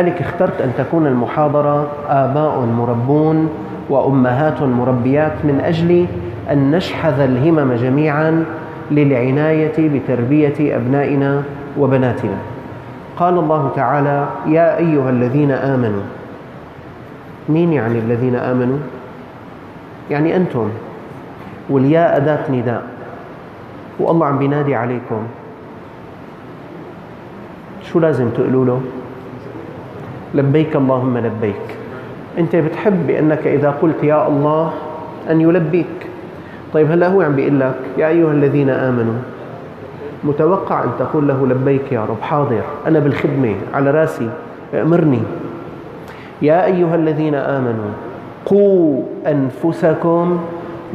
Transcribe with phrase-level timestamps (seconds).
[0.00, 3.48] لذلك اخترت أن تكون المحاضرة آباء مربون
[3.90, 6.06] وأمهات مربيات من أجل
[6.50, 8.44] أن نشحذ الهمم جميعا
[8.90, 11.42] للعناية بتربية أبنائنا
[11.78, 12.36] وبناتنا
[13.16, 16.02] قال الله تعالى يا أيها الذين آمنوا
[17.48, 18.78] مين يعني الذين آمنوا؟
[20.10, 20.68] يعني أنتم
[21.70, 22.82] والياء أداة نداء
[23.98, 25.22] والله عم بينادي عليكم
[27.82, 28.80] شو لازم تقولوا له؟
[30.34, 31.66] لبيك اللهم لبيك.
[32.38, 34.72] أنت بتحب بأنك إذا قلت يا الله
[35.30, 36.06] أن يلبيك.
[36.74, 39.18] طيب هلا هو عم بيقول لك يا أيها الذين آمنوا
[40.24, 44.28] متوقع أن تقول له لبيك يا رب حاضر أنا بالخدمة على رأسي
[44.74, 45.22] أمرني.
[46.42, 47.90] يا أيها الذين آمنوا
[48.46, 50.40] قوا أنفسكم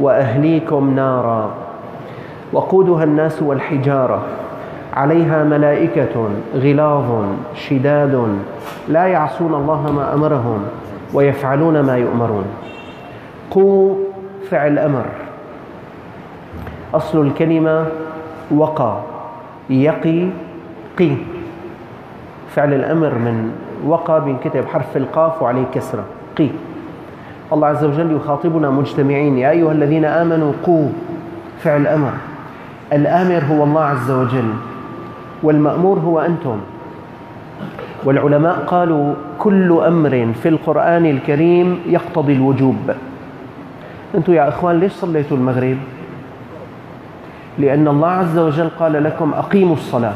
[0.00, 1.50] وأهليكم نارا
[2.52, 4.22] وقودها الناس والحجارة.
[4.92, 8.38] عليها ملائكة غلاظ شداد
[8.88, 10.60] لا يعصون الله ما أمرهم
[11.14, 12.44] ويفعلون ما يؤمرون.
[13.50, 13.94] قوا
[14.50, 15.06] فعل أمر.
[16.94, 17.86] أصل الكلمة
[18.50, 19.00] وقى
[19.70, 20.26] يقي
[20.98, 21.16] قي.
[22.54, 23.52] فعل الأمر من
[23.86, 26.04] وقى بينكتب حرف القاف وعليه كسرة
[26.38, 26.48] قي.
[27.52, 30.88] الله عز وجل يخاطبنا مجتمعين يا أيها الذين آمنوا قوا
[31.62, 32.12] فعل أمر.
[32.92, 34.50] الآمر هو الله عز وجل.
[35.42, 36.58] والمأمور هو أنتم.
[38.04, 42.90] والعلماء قالوا كل أمر في القرآن الكريم يقتضي الوجوب.
[44.14, 45.76] أنتم يا إخوان ليش صليتوا المغرب؟
[47.58, 50.14] لأن الله عز وجل قال لكم أقيموا الصلاة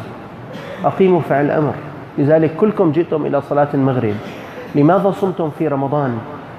[0.85, 1.75] أقيموا فعل أمر
[2.19, 4.15] لذلك كلكم جئتم إلى صلاة المغرب.
[4.75, 6.19] لماذا صمتم في رمضان؟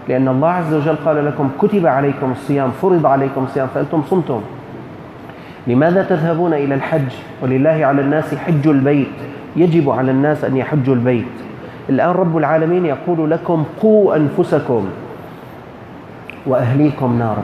[0.09, 4.41] لأن الله عز وجل قال لكم كتب عليكم الصيام فرض عليكم الصيام فأنتم صمتم.
[5.67, 9.07] لماذا تذهبون إلى الحج؟ ولله على الناس حج البيت.
[9.55, 11.35] يجب على الناس أن يحجوا البيت.
[11.89, 14.87] الآن رب العالمين يقول لكم قوا أنفسكم
[16.45, 17.43] وأهليكم نارا.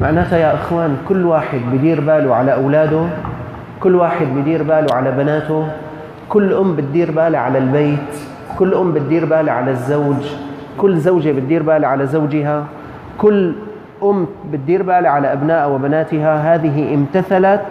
[0.00, 3.06] معناتها يا إخوان كل واحد بدير باله على أولاده
[3.80, 5.66] كل واحد بدير باله على بناته
[6.28, 8.10] كل أم بتدير بالها على البيت
[8.58, 10.24] كل أم بتدير بالها على الزوج
[10.78, 12.64] كل زوجة بتدير بالها على زوجها
[13.18, 13.54] كل
[14.02, 16.54] أم بتدير بالها على أبناء وبناتها.
[16.54, 17.64] هذه امتثلت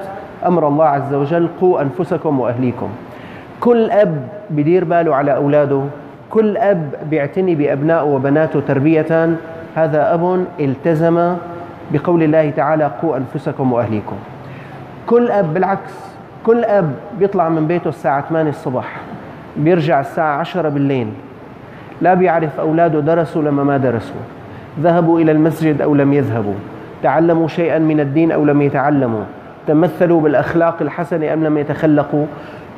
[0.45, 2.89] أمر الله عز وجل قوا أنفسكم وأهليكم.
[3.59, 5.81] كل أب بدير باله على أولاده.
[6.29, 9.29] كل أب بيعتني بأبنائه وبناته تربية.
[9.75, 11.35] هذا أب التزم
[11.91, 14.15] بقول الله تعالى قوا أنفسكم وأهليكم.
[15.07, 15.93] كل أب بالعكس
[16.45, 18.97] كل أب بيطلع من بيته الساعة 8 الصبح
[19.57, 21.07] بيرجع الساعة 10 بالليل.
[22.01, 24.40] لا بيعرف أولاده درسوا لما ما درسوا.
[24.79, 26.53] ذهبوا إلى المسجد أو لم يذهبوا.
[27.03, 29.23] تعلموا شيئا من الدين أو لم يتعلموا.
[29.67, 32.25] تمثلوا بالأخلاق الحسنة أم لم يتخلقوا.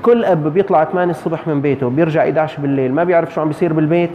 [0.04, 3.74] كل أب بيطلع 8 الصبح من بيته بيرجع 11 بالليل ما بيعرف شو عم بيصير
[3.74, 4.10] بالبيت.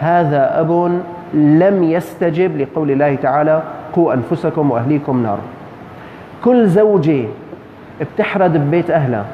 [0.00, 1.00] هذا أب
[1.34, 3.62] لم يستجب لقول الله تعالى
[3.92, 5.38] قوا أنفسكم وأهليكم نار
[6.44, 7.24] كل زوجة
[8.00, 9.24] بتحرد ببيت أهلها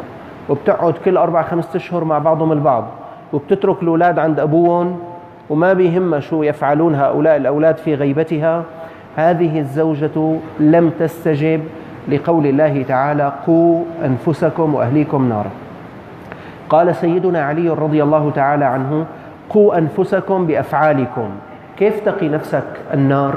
[0.49, 2.85] وبتقعد كل أربع خمسة أشهر مع بعضهم البعض
[3.33, 4.99] وبتترك الأولاد عند أبوهم
[5.51, 8.63] وما بيهمها شو يفعلون هؤلاء الأولاد في غيبتها.
[9.17, 11.61] هذه الزوجة لم تستجب
[12.09, 15.51] لقول الله تعالى قوا أنفسكم وأهليكم نارا.
[16.69, 19.07] قال سيدنا علي رضي الله تعالى عنه
[19.51, 21.29] قوا أنفسكم بأفعالكم.
[21.79, 22.65] كيف تقي نفسك
[22.95, 23.35] النار؟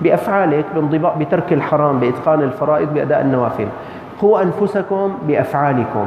[0.00, 3.66] بأفعالك بانضباط بترك الحرام بإتقان الفرائض بأداء النوافل.
[4.20, 6.06] قوا أنفسكم بأفعالكم.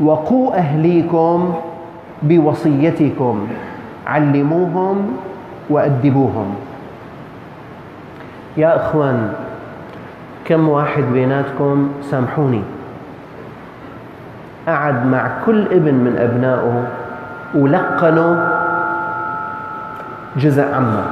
[0.00, 1.54] وقوا أهليكم
[2.22, 3.48] بوصيتكم.
[4.06, 5.16] علموهم
[5.70, 6.54] وأدبوهم.
[8.56, 9.32] يا إخوان
[10.44, 12.62] كم واحد بيناتكم سامحوني؟
[14.68, 16.86] قعد مع كل ابن من أبنائه
[17.54, 18.50] ولقنه
[20.36, 21.04] جزء عمه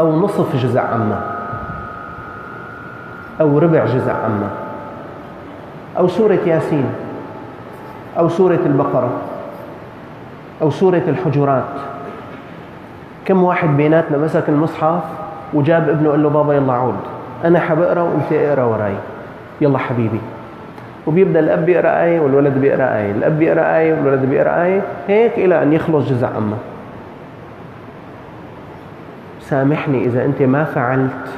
[0.00, 1.20] أو نصف جزء عمه
[3.40, 4.48] أو ربع جزء عمه
[5.98, 6.86] أو سورة ياسين
[8.18, 9.10] أو سورة البقرة.
[10.62, 11.64] أو سورة الحجرات.
[13.24, 15.02] كم واحد بيناتنا مسك المصحف
[15.54, 17.00] وجاب ابنه قال له بابا يلا عود.
[17.44, 18.94] أنا حبقرأ وأنت أقرأ وراي.
[19.60, 20.20] يلا حبيبي.
[21.06, 25.62] وبيبدأ الأب بيقرأ آية والولد بيقرأ آية، الأب بيقرأ آية والولد بيقرأ آية، هيك إلى
[25.62, 26.56] أن يخلص جزء عمه.
[29.40, 31.28] سامحني إذا أنت ما فعلت.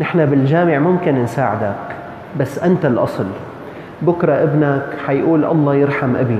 [0.00, 1.74] نحن بالجامع ممكن نساعدك
[2.40, 3.26] بس أنت الأصل.
[4.02, 6.38] بكرة ابنك حيقول الله يرحم ابي.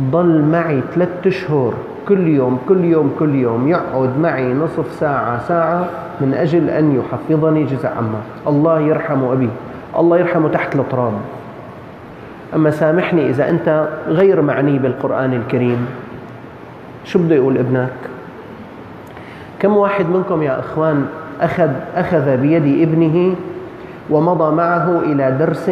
[0.00, 1.74] ضل معي ثلاث اشهر
[2.08, 5.88] كل يوم كل يوم كل يوم يقعد معي نصف ساعة ساعة
[6.20, 8.20] من أجل أن يحفظني جزء عمه.
[8.46, 9.48] الله يرحم أبي.
[9.98, 11.12] الله يرحمه تحت التراب
[12.54, 15.86] أما سامحني إذا أنت غير معني بالقرآن الكريم.
[17.04, 17.92] شو بده يقول ابنك؟
[19.60, 21.06] كم واحد منكم يا إخوان
[21.40, 23.34] أخذ, أخذ بيد ابنه
[24.10, 25.70] ومضى معه إلى درس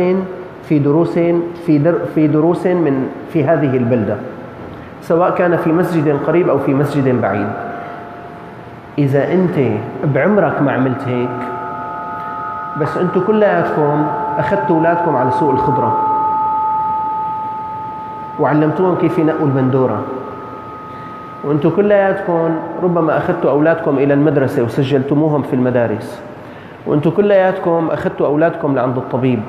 [0.68, 1.18] في دروس
[1.66, 4.16] في در في دروس من في هذه البلدة
[5.02, 7.48] سواء كان في مسجد قريب أو في مسجد بعيد.
[8.98, 9.56] إذا أنت
[10.04, 11.38] بعمرك ما عملت هيك
[12.80, 14.06] بس أنتم كلياتكم
[14.38, 15.96] أخذتوا أولادكم على سوق الخضرة
[18.40, 20.02] وعلمتوهم كيف ينقوا البندورة
[21.44, 26.22] وأنتم كلياتكم ربما أخذتوا أولادكم إلى المدرسة وسجلتموهم في المدارس.
[26.86, 29.40] وأنتم كلياتكم أخذتوا أولادكم لعند الطبيب.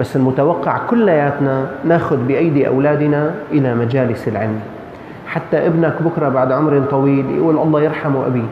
[0.00, 4.60] بس المتوقع كلياتنا ناخذ بأيدي أولادنا إلى مجالس العلم.
[5.26, 8.44] حتى ابنك بكرة بعد عمر طويل يقول الله يرحم أبي.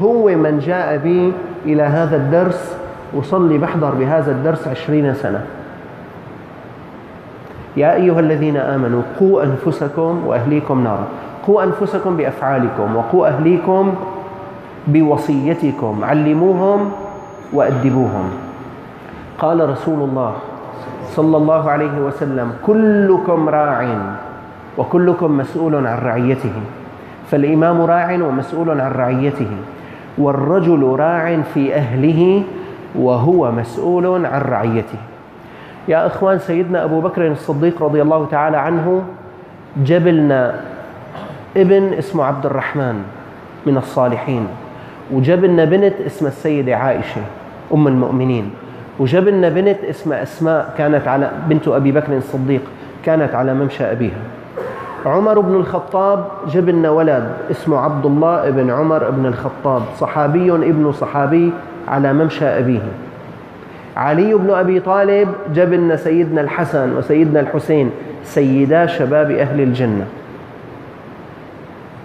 [0.00, 1.32] هو من جاء بي
[1.64, 2.76] إلى هذا الدرس
[3.14, 5.44] وصلي بحضر بهذا الدرس عشرين سنة.
[7.76, 11.06] يا أيها الذين آمنوا قوا أنفسكم وأهليكم نارا.
[11.46, 13.94] قوا أنفسكم بأفعالكم وقوا أهليكم
[14.86, 16.04] بوصيتكم.
[16.04, 16.92] علموهم
[17.52, 18.30] وأدبوهم.
[19.38, 20.32] قال رسول الله
[21.12, 23.88] صلى الله عليه وسلم كلكم راع
[24.78, 26.52] وكلكم مسؤول عن رعيته
[27.30, 29.50] فالإمام راع ومسؤول عن رعيته
[30.18, 32.42] والرجل راع في أهله
[32.94, 34.98] وهو مسؤول عن رعيته
[35.88, 39.02] يا إخوان سيدنا أبو بكر الصديق رضي الله تعالى عنه
[39.76, 40.60] جبلنا
[41.56, 43.02] ابن اسمه عبد الرحمن
[43.66, 44.46] من الصالحين
[45.12, 47.20] وجبلنا بنت اسمها السيدة عائشة
[47.74, 48.50] أم المؤمنين
[48.98, 52.62] وجبلنا بنت اسمها أسماء كانت على بنت أبي بكر الصديق
[53.04, 54.20] كانت على ممشى أبيها.
[55.06, 61.52] عمر بن الخطاب جبلنا ولد اسمه عبد الله بن عمر بن الخطاب صحابي ابن صحابي
[61.88, 62.82] على ممشى أبيه.
[63.96, 67.90] علي بن أبي طالب جبلنا سيدنا الحسن وسيدنا الحسين
[68.24, 70.06] سيدا شباب أهل الجنة.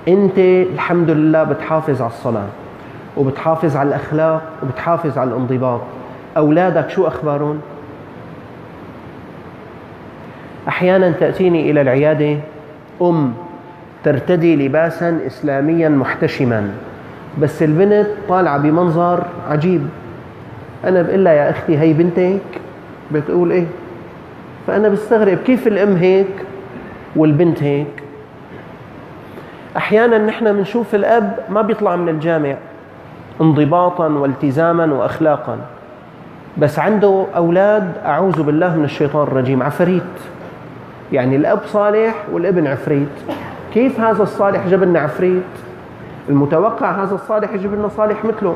[0.08, 0.38] أنت
[0.74, 2.48] الحمد لله بتحافظ على الصلاة
[3.18, 5.82] وبتحافظ على الأخلاق وبتحافظ على الانضباط.
[6.38, 7.60] أولادك شو أخبارهم؟
[10.68, 12.38] أحيانا تأتيني إلى العيادة
[13.02, 13.34] أم
[14.04, 16.70] ترتدي لباسا إسلاميا محتشما
[17.42, 19.88] بس البنت طالعة بمنظر عجيب.
[20.86, 22.62] أنا بقول لها يا أختي هي بنتك؟
[23.12, 23.66] بتقول إيه؟
[24.68, 26.28] فأنا بستغرب كيف الأم هيك
[27.16, 28.04] والبنت هيك؟
[29.78, 32.56] أحيانا نحن بنشوف الأب ما بيطلع من الجامع
[33.42, 35.58] انضباطا والتزاما وأخلاقا.
[36.60, 40.04] بس عنده أولاد أعوذ بالله من الشيطان الرجيم عفريت.
[41.12, 43.08] يعني الأب صالح والابن عفريت.
[43.74, 45.44] كيف هذا الصالح جاب لنا عفريت؟
[46.30, 48.56] المتوقع هذا الصالح يجيب لنا صالح مثله.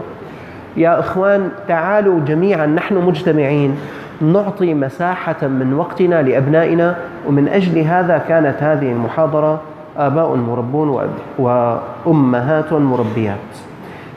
[0.78, 3.78] يا إخوان تعالوا جميعا نحن مجتمعين.
[4.22, 6.96] نعطي مساحة من وقتنا لأبنائنا
[7.28, 9.62] ومن أجل هذا كانت هذه المحاضرة
[9.98, 11.10] آباء مربون
[11.40, 13.38] وأمهات مربيات.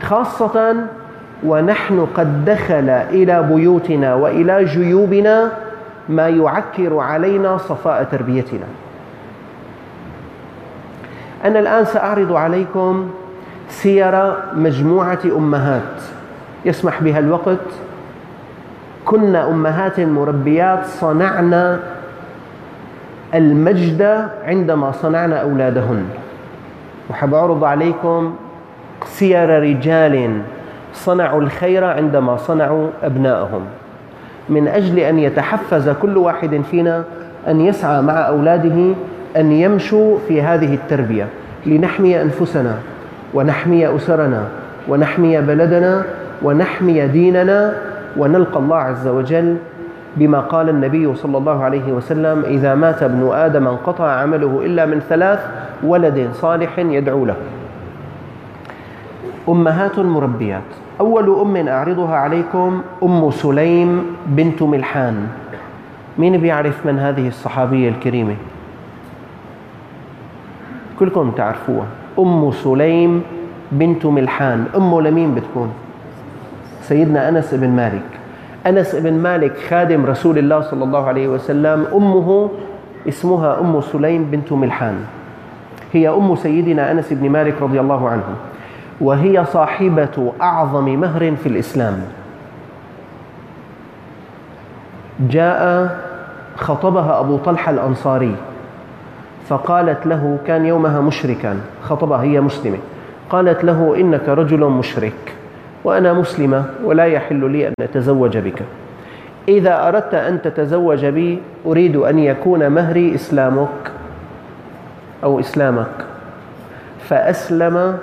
[0.03, 0.77] خاصة
[1.43, 5.53] ونحن قد دخل إلى بيوتنا وإلى جيوبنا
[6.09, 8.67] ما يعكر علينا صفاء تربيتنا.
[11.45, 13.11] أنا الآن سأعرض عليكم
[13.69, 16.01] سير مجموعة أمهات.
[16.65, 17.69] يسمح بها الوقت.
[19.05, 21.81] كنا أمهات مربيات صنعنا
[23.35, 26.05] المجد عندما صنعنا أولادهن.
[27.11, 28.35] وحب أعرض عليكم
[29.05, 30.41] سير رجال
[30.95, 33.61] صنعوا الخير عندما صنعوا أبنائهم
[34.49, 37.05] من أجل أن يتحفز كل واحد فينا
[37.49, 38.95] أن يسعى مع أولاده
[39.37, 41.27] أن يمشوا في هذه التربية.
[41.67, 42.79] لنحمي أنفسنا
[43.35, 44.43] ونحمي أسرنا
[44.89, 46.05] ونحمي بلدنا
[46.43, 47.75] ونحمي ديننا
[48.17, 49.57] ونلقى الله عز وجل
[50.17, 55.01] بما قال النبي صلى الله عليه وسلم إذا مات ابن آدم انقطع عمله إلا من
[55.09, 55.41] ثلاث
[55.83, 57.37] ولد صالح يدعو له.
[59.49, 65.27] أمهات مربيات أول أم أعرضها عليكم أم سليم بنت ملحان.
[66.19, 68.35] مين بيعرف من هذه الصحابية الكريمة؟
[70.99, 71.87] كلكم تعرفوها.
[72.19, 73.23] أم سليم
[73.73, 74.67] بنت ملحان.
[74.77, 75.73] أمه لمين بتكون؟
[76.83, 78.07] سيدنا أنس بن مالك.
[78.67, 81.87] أنس بن مالك خادم رسول الله صلى الله عليه وسلم.
[81.95, 82.51] أمه
[83.09, 84.95] اسمها أم سليم بنت ملحان.
[85.93, 88.54] هي أم سيدنا أنس بن مالك رضي الله عنه.
[89.01, 92.01] وهي صاحبة أعظم مهر في الإسلام.
[95.21, 95.91] جاء
[96.57, 98.37] خطبها أبو طلحة الأنصاري
[99.49, 101.61] فقالت له كان يومها مشركا.
[101.83, 102.79] خطبها هي مسلمة.
[103.31, 105.35] قالت له إنك رجل مشرك
[105.85, 108.63] وأنا مسلمة ولا يحل لي أن أتزوج بك.
[109.49, 113.93] إذا أردت أن تتزوج بي أريد أن يكون مهري إسلامك
[115.25, 116.05] أو إسلامك.
[117.09, 117.99] فأسلم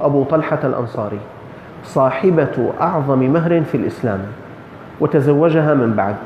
[0.00, 1.18] أبو طلحة الأنصاري
[1.84, 4.20] صاحبة أعظم مهر في الإسلام
[5.00, 6.16] وتزوجها من بعد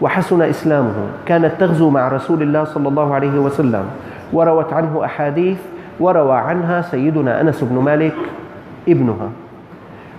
[0.00, 0.94] وحسن إسلامه
[1.26, 3.84] كانت تغزو مع رسول الله صلى الله عليه وسلم
[4.32, 5.58] وروت عنه أحاديث
[6.00, 8.14] وروى عنها سيدنا أنس بن مالك
[8.88, 9.28] ابنها.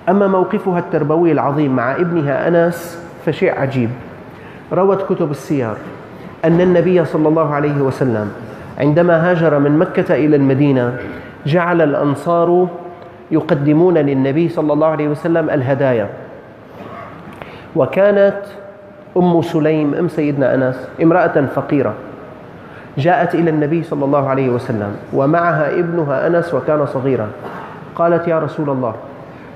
[0.10, 3.90] أما موقفها التربوي العظيم مع ابنها أنس فشيء عجيب.
[4.74, 5.74] روت كتب السير
[6.46, 8.32] أن النبي صلى الله عليه وسلم
[8.80, 10.98] عندما هاجر من مكة إلى المدينة
[11.46, 12.68] جعل الأنصار
[13.34, 16.08] يقدمون للنبي صلى الله عليه وسلم الهدايا.
[17.76, 18.42] وكانت
[19.18, 21.94] أم سليم أم سيدنا أنس امرأة فقيرة
[22.98, 27.28] جاءت إلى النبي صلى الله عليه وسلم ومعها ابنها أنس وكان صغيرا.
[27.96, 28.94] قالت يا رسول الله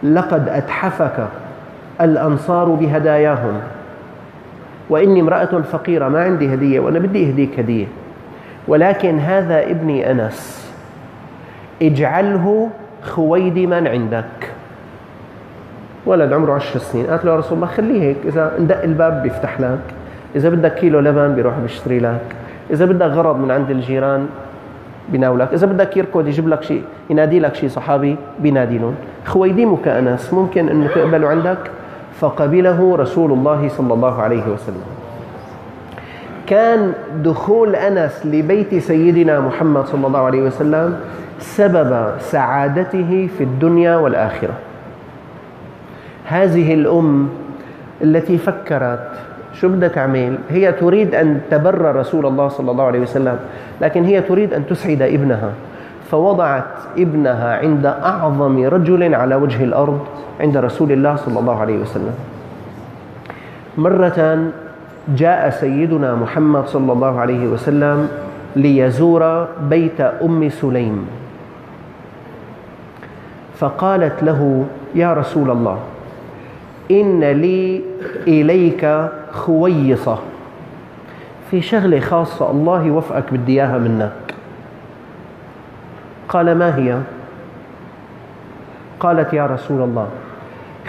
[0.03, 1.27] لقد أتحفك
[2.01, 3.61] الأنصار بهداياهم
[4.89, 7.85] وإني امرأة فقيرة ما عندي هدية وأنا بدي أهديك هدية.
[8.67, 10.71] ولكن هذا ابني أنس
[11.81, 12.69] اجعله
[13.03, 14.51] خويدما عندك.
[16.05, 17.05] ولد عمره عشر سنين.
[17.05, 18.17] قالت له يا رسول الله خليه هيك.
[18.25, 19.79] إذا اندق الباب بيفتح لك.
[20.35, 22.21] إذا بدك كيلو لبن بيروح بيشتري لك.
[22.71, 24.27] إذا بدك غرض من عند الجيران
[25.11, 25.53] بيناولك.
[25.53, 30.69] إذا بدك يركض يجيب لك شيء ينادي لك شيء صحابي بينادي لهم خويدمك أنس ممكن
[30.69, 31.57] أنه تقبله عندك.
[32.19, 34.85] فقبله رسول الله صلى الله عليه وسلم.
[36.47, 40.99] كان دخول أنس لبيت سيدنا محمد صلى الله عليه وسلم
[41.39, 44.53] سبب سعادته في الدنيا والآخرة.
[46.25, 47.29] هذه الأم
[48.01, 49.09] التي فكرت
[49.53, 53.37] شو بدها تعمل هي تريد أن تبر رسول الله صلى الله عليه وسلم
[53.81, 55.51] لكن هي تريد أن تسعد ابنها.
[56.11, 59.99] فوضعت ابنها عند أعظم رجل على وجه الأرض
[60.39, 62.15] عند رسول الله صلى الله عليه وسلم.
[63.77, 64.51] مرة
[65.15, 68.07] جاء سيدنا محمد صلى الله عليه وسلم
[68.55, 71.07] ليزور بيت أم سليم.
[73.59, 75.79] فقالت له يا رسول الله
[76.91, 77.81] إن لي
[78.27, 80.17] إليك خويصة
[81.51, 84.11] في شغلة خاصة الله يوفقك بدي إياها منك
[86.29, 86.99] قال ما هي؟
[88.99, 90.07] قالت يا رسول الله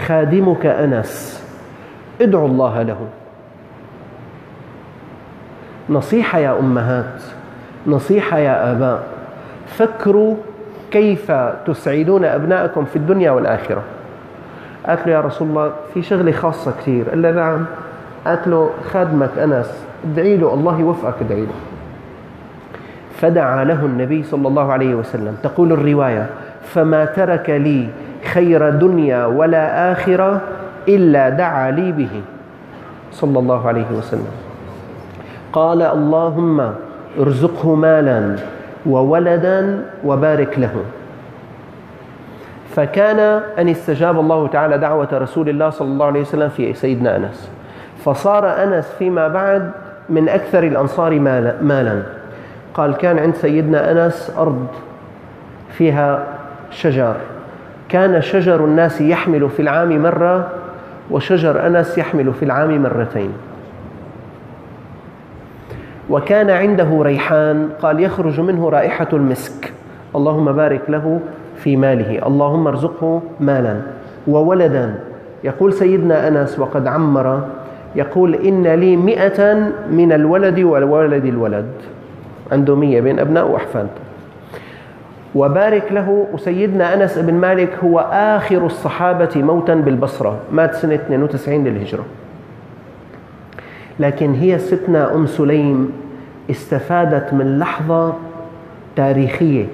[0.05, 1.43] خادمك أنس
[2.21, 3.07] ادعو الله له
[5.89, 7.21] نصيحة يا أمهات
[7.87, 9.03] نصيحة يا آباء
[9.67, 10.35] فكروا
[10.91, 11.31] كيف
[11.65, 13.81] تسعدون أبنائكم في الدنيا والآخرة؟
[14.87, 17.09] قالت له يا رسول الله في شغلة خاصة كثير.
[17.09, 17.65] قال له نعم.
[18.27, 21.59] قالت له خادمك أنس ادعي له الله يوفقك ادعي له.
[23.21, 25.37] فدعا له النبي صلى الله عليه وسلم.
[25.43, 26.25] تقول الرواية
[26.63, 27.87] فما ترك لي
[28.33, 30.41] خير دنيا ولا آخرة
[30.87, 32.21] إلا دعا لي به.
[33.11, 34.31] صلى الله عليه وسلم.
[35.53, 36.71] قال اللهم
[37.19, 38.35] ارزقه مالا
[38.85, 40.75] وولدا وبارك له.
[42.75, 43.19] فكان
[43.59, 47.51] أن استجاب الله تعالى دعوة رسول الله صلى الله عليه وسلم في سيدنا أنس.
[48.05, 49.71] فصار أنس فيما بعد
[50.09, 51.19] من أكثر الأنصار
[51.61, 52.03] مالا
[52.73, 54.67] قال كان عند سيدنا أنس أرض
[55.71, 56.23] فيها
[56.71, 57.15] شجر.
[57.89, 60.47] كان شجر الناس يحمل في العام مرة
[61.11, 63.33] وشجر أنس يحمل في العام مرتين.
[66.09, 69.73] وكان عنده ريحان قال يخرج منه رائحة المسك.
[70.15, 71.19] اللهم بارك له
[71.55, 72.27] في ماله.
[72.27, 73.75] اللهم ارزقه مالا
[74.27, 74.95] وولدا.
[75.43, 77.41] يقول سيدنا أنس وقد عمر
[77.95, 79.53] يقول إن لي مئة
[79.91, 81.71] من الولد والولد الولد.
[82.51, 83.87] عنده مية بين أبناء وأحفاد.
[85.35, 90.37] وبارك له وسيدنا أنس بن مالك هو آخر الصحابة موتا بالبصرة.
[90.51, 92.05] مات سنة 92 للهجرة.
[93.99, 95.91] لكن هي ستنا أم سليم
[96.49, 98.13] استفادت من لحظة
[98.95, 99.65] تاريخية.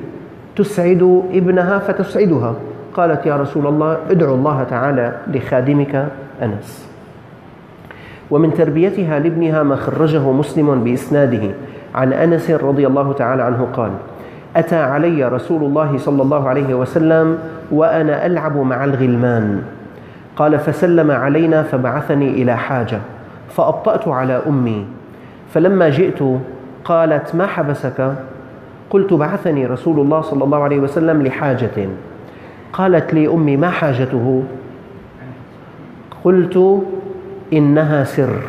[0.55, 2.55] تسعد ابنها فتسعدها.
[2.93, 6.07] قالت يا رسول الله ادعو الله تعالى لخادمك
[6.41, 6.89] أنس.
[8.31, 11.51] ومن تربيتها لابنها ما خرجه مسلم بإسناده
[11.95, 13.91] عن أنس رضي الله تعالى عنه قال
[14.55, 17.37] أتى علي رسول الله صلى الله عليه وسلم
[17.71, 19.61] وأنا ألعب مع الغلمان.
[20.35, 22.99] قال فسلم علينا فبعثني إلى حاجة.
[23.49, 24.85] فأبطأت على أمي.
[25.53, 26.19] فلما جئت
[26.85, 28.15] قالت ما حبسك؟
[28.89, 31.89] قلت بعثني رسول الله صلى الله عليه وسلم لحاجة.
[32.73, 34.43] قالت لي أمي ما حاجته؟
[36.23, 36.83] قلت
[37.53, 38.41] إنها سر.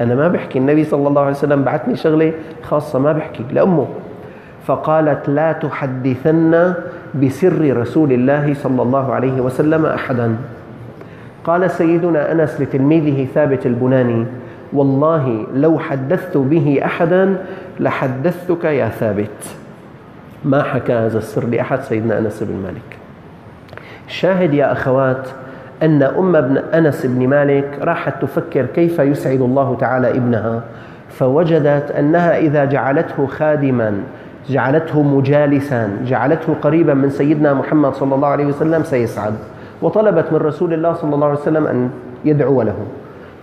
[0.00, 3.86] أنا ما بحكي النبي صلى الله عليه وسلم بعثني شغلة خاصة ما بحكي لأمه.
[4.66, 6.74] فقالت لا تحدثن
[7.14, 10.36] بسر رسول الله صلى الله عليه وسلم أحدا.
[11.44, 14.26] قال سيدنا أنس لتلميذه ثابت البناني
[14.72, 17.36] والله لو حدثت به أحدا
[17.80, 19.56] لحدثتك يا ثابت.
[20.44, 22.98] ما حكى هذا السر لأحد سيدنا أنس بن مالك.
[24.08, 25.28] شاهد يا أخوات
[25.82, 30.62] أن أم ابن أنس بن مالك راحت تفكر كيف يسعد الله تعالى ابنها
[31.08, 33.94] فوجدت أنها إذا جعلته خادما
[34.48, 39.34] جعلته مجالسا جعلته قريبا من سيدنا محمد صلى الله عليه وسلم سيسعد.
[39.82, 41.90] وطلبت من رسول الله صلى الله عليه وسلم أن
[42.24, 42.76] يدعو له.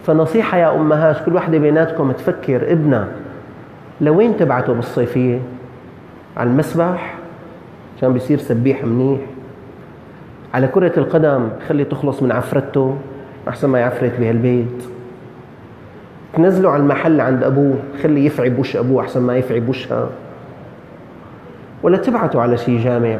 [0.03, 3.07] فنصيحة يا أمهات كل واحدة بيناتكم تفكر ابنها
[4.01, 5.39] لوين تبعته بالصيفية؟
[6.37, 7.15] على المسبح؟
[7.97, 9.19] عشان بيصير سبيح منيح؟
[10.53, 12.97] على كرة القدم خلي تخلص من عفرته
[13.47, 14.83] أحسن ما يعفرت بهالبيت.
[16.33, 20.09] تنزله على المحل عند أبوه خلي يفعي وش أبوه أحسن ما يفعي وشها
[21.83, 23.19] ولا تبعته على شيء جامع.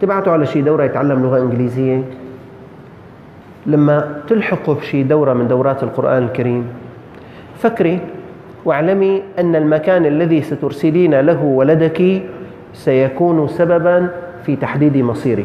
[0.00, 2.02] تبعته على شيء دورة يتعلم لغة إنجليزية؟
[3.66, 6.66] لما تلحقه بشي دورة من دورات القرآن الكريم
[7.58, 7.98] فكري
[8.64, 12.22] واعلمي أن المكان الذي سترسلين له ولدك
[12.72, 14.08] سيكون سببا
[14.44, 15.44] في تحديد مصيره.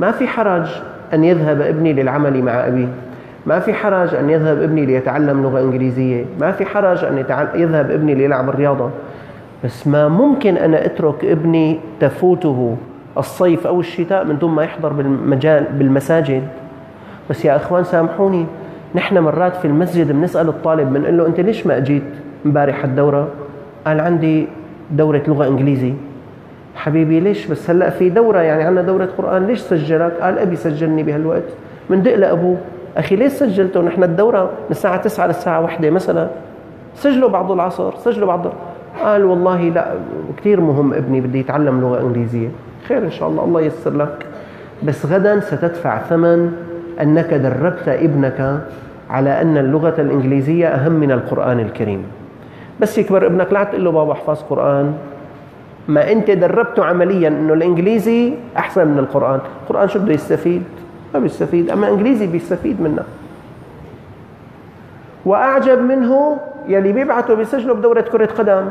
[0.00, 0.68] ما في حرج
[1.14, 2.88] أن يذهب ابني للعمل مع أبيه.
[3.46, 6.24] ما في حرج أن يذهب ابني ليتعلم لغة إنجليزية.
[6.40, 8.90] ما في حرج أن يذهب ابني ليلعب الرياضة.
[9.64, 12.76] بس ما ممكن أنا أترك ابني تفوته
[13.18, 16.42] الصيف أو الشتاء من دون ما يحضر بالمجال بالمساجد.
[17.30, 18.46] بس يا إخوان سامحوني
[18.94, 22.02] نحن مرات في المسجد بنسأل الطالب بنقول له أنت ليش ما أجيت
[22.46, 23.28] امبارح الدورة؟
[23.86, 24.46] قال عندي
[24.90, 25.94] دورة لغة إنجليزي.
[26.74, 31.02] حبيبي ليش بس هلأ في دورة؟ يعني عندنا دورة قرآن ليش سجلك؟ قال أبي سجلني
[31.02, 31.48] بهالوقت.
[31.90, 32.56] من دق لأبوه
[32.96, 36.28] أخي ليش سجلته؟ نحن الدورة من الساعة 9 للساعة 1 مثلا.
[36.94, 38.46] سجلوا بعض العصر سجلوا بعض
[39.04, 39.86] قال والله لأ
[40.36, 42.48] كثير مهم ابني بدي يتعلم لغة إنجليزية.
[42.92, 43.44] خير إن شاء الله.
[43.44, 44.26] الله ييسر لك.
[44.82, 46.52] بس غدا ستدفع ثمن
[47.00, 48.60] أنك دربت ابنك
[49.10, 52.04] على أن اللغة الإنجليزية أهم من القرآن الكريم.
[52.80, 54.94] بس يكبر ابنك لا تقول له بابا احفظ قرآن.
[55.88, 59.40] ما أنت دربته عمليا أنه الإنجليزي أحسن من القرآن.
[59.62, 60.62] القرآن شو بده يستفيد؟
[61.14, 61.70] ما بيستفيد.
[61.70, 63.02] أما الإنجليزي بيستفيد منه.
[65.24, 66.36] وأعجب منه
[66.68, 68.64] يلي بيبعته بيسجله بدورة كرة قدم.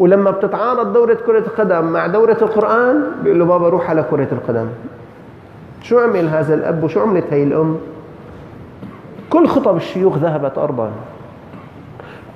[0.00, 4.66] ولما بتتعارض دورة كرة قدم مع دورة القرآن بيقول له بابا روح على كرة القدم.
[5.82, 7.76] شو عمل هذا الأب وشو عملت هي الأم؟
[9.30, 10.90] كل خطب الشيوخ ذهبت أرضا.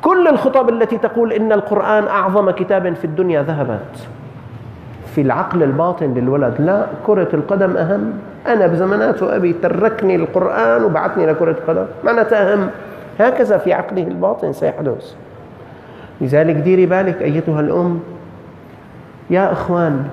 [0.03, 4.09] كل الخطب التي تقول إن القرآن أعظم كتاب في الدنيا ذهبت.
[5.14, 8.12] في العقل الباطن للولد لا كرة القدم أهم.
[8.46, 11.87] أنا بزماناته أبي تركني القرآن وبعثني لكرة القدم.
[12.05, 12.70] معناتها أهم.
[13.18, 15.14] هكذا في عقله الباطن سيحدث.
[16.20, 18.00] لذلك ديري بالك أيتها الأم.
[19.31, 20.05] يا إخوان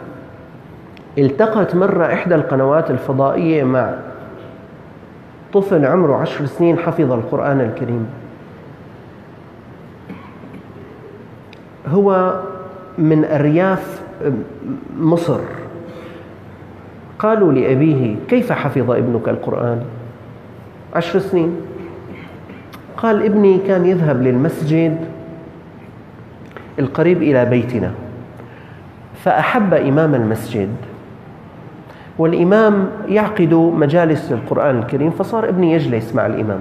[1.18, 3.94] التقت مرة إحدى القنوات الفضائية مع
[5.54, 8.06] طفل عمره عشر سنين حفظ القرآن الكريم.
[11.88, 12.40] هو
[12.98, 14.02] من أرياف
[15.00, 15.40] مصر.
[17.20, 19.82] قالوا لأبيه كيف حفظ ابنك القرآن؟
[20.96, 21.56] عشر سنين.
[22.98, 24.98] قال ابني كان يذهب للمسجد
[26.82, 27.92] القريب إلى بيتنا.
[29.24, 30.70] فأحب إمام المسجد
[32.18, 36.60] والإمام يعقد مجالس للقرآن الكريم فصار ابني يجلس مع الإمام.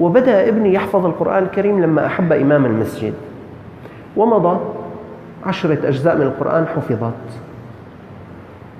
[0.00, 3.14] وبدأ ابني يحفظ القرآن الكريم لما أحب إمام المسجد.
[4.16, 4.60] ومضى
[5.46, 7.40] عشرة أجزاء من القرآن حفظت.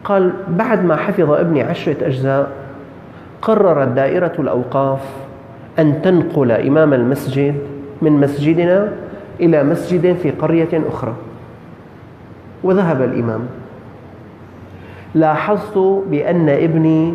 [0.05, 2.51] قال بعد ما حفظ ابني عشرة أجزاء
[3.43, 5.01] قررت دائرة الأوقاف
[5.79, 7.55] أن تنقل إمام المسجد
[8.03, 8.93] من مسجدنا
[9.41, 11.15] إلى مسجد في قرية أخرى.
[12.63, 13.41] وذهب الإمام.
[15.15, 15.79] لاحظت
[16.11, 17.15] بأن ابني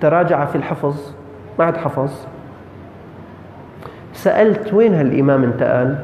[0.00, 0.96] تراجع في الحفظ
[1.58, 2.10] ما عاد حفظ
[4.12, 5.96] سألت وين هالإمام انتقل؟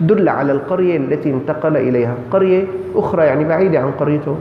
[0.00, 2.14] دل على القرية التي انتقل إليها.
[2.30, 4.36] قرية أخرى يعني بعيدة عن قريته.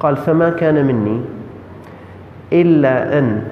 [0.00, 1.20] قال فما كان مني
[2.52, 3.42] إلا أن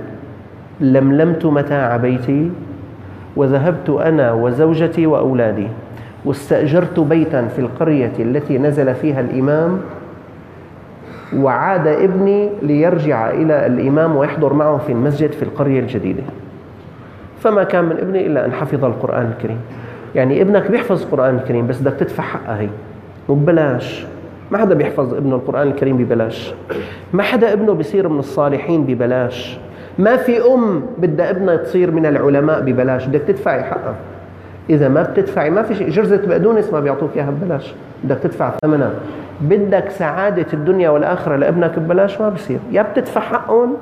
[0.80, 2.50] لملمت متاع بيتي
[3.36, 5.68] وذهبت أنا وزوجتي وأولادي.
[6.26, 9.80] واستأجرت بيتا في القرية التي نزل فيها الإمام
[11.36, 16.22] وعاد ابني ليرجع إلى الإمام ويحضر معه في المسجد في القرية الجديدة.
[17.40, 19.58] فما كان من ابني إلا أن حفظ القرآن الكريم.
[20.14, 22.68] يعني ابنك بيحفظ القرآن الكريم بس بدك تدفع حقها هي.
[23.28, 24.06] مو ببلاش
[24.50, 26.54] ما حدا بيحفظ ابنه القرآن الكريم ببلاش.
[27.12, 29.58] ما حدا ابنه بيصير من الصالحين ببلاش.
[29.98, 33.06] ما في أم بدها ابنها تصير من العلماء ببلاش.
[33.06, 33.94] بدك تدفعي حقها.
[34.70, 35.90] إذا ما بتدفعي ما في شيء.
[35.90, 37.74] جرزة بقدونس ما بيعطوك إياها ببلاش.
[38.04, 38.90] بدك تدفع ثمنها.
[39.40, 42.58] بدك سعادة الدنيا والآخرة لابنك ببلاش ما بصير.
[42.72, 43.74] يا بتدفع حقهم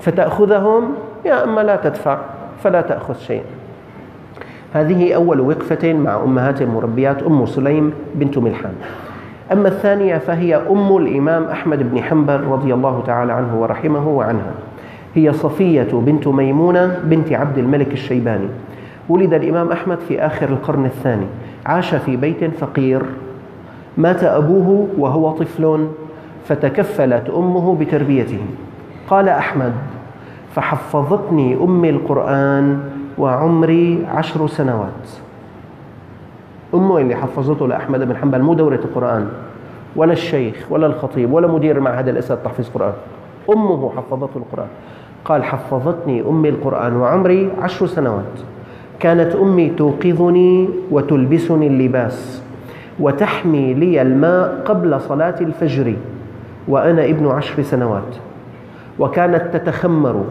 [0.00, 0.84] فتأخذهم
[1.24, 2.18] يا أما لا تدفع
[2.62, 3.44] فلا تأخذ شيئا
[4.74, 8.72] هذه أول وقفة مع أمهات المربيات أم سليم بنت ملحان.
[9.52, 14.52] أما الثانية فهي أم الإمام أحمد بن حنبل رضي الله تعالى عنه ورحمه وعنها.
[15.14, 18.48] هي صفية بنت ميمونة بنت عبد الملك الشيباني.
[19.08, 21.26] ولد الإمام أحمد في آخر القرن الثاني.
[21.66, 23.02] عاش في بيت فقير.
[23.96, 25.86] مات أبوه وهو طفل
[26.44, 28.40] فتكفلت أمه بتربيته.
[29.10, 29.72] قال أحمد
[30.54, 32.80] فحفظتني أمي القرآن
[33.18, 35.08] وعمري عشر سنوات.
[36.74, 39.28] أمه اللي حفظته لأحمد بن حنبل مو دورة القرآن
[39.96, 42.92] ولا الشيخ ولا الخطيب ولا مدير معهد الأسد تحفيظ قرآن.
[43.50, 44.68] أمه حفظته القرآن.
[45.24, 48.55] قال حفظتني أمي القرآن وعمري عشر سنوات.
[49.00, 52.42] كانت أمي توقظني وتلبسني اللباس
[53.00, 55.94] وتحمي لي الماء قبل صلاة الفجر
[56.68, 58.16] وأنا ابن عشر سنوات.
[58.98, 60.24] وكانت تتخمر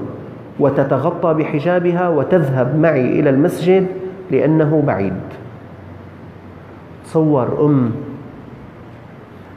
[0.60, 3.88] وتتغطى بحجابها وتذهب معي إلى المسجد
[4.32, 5.14] لأنه بعيد.
[7.06, 7.92] تصور أم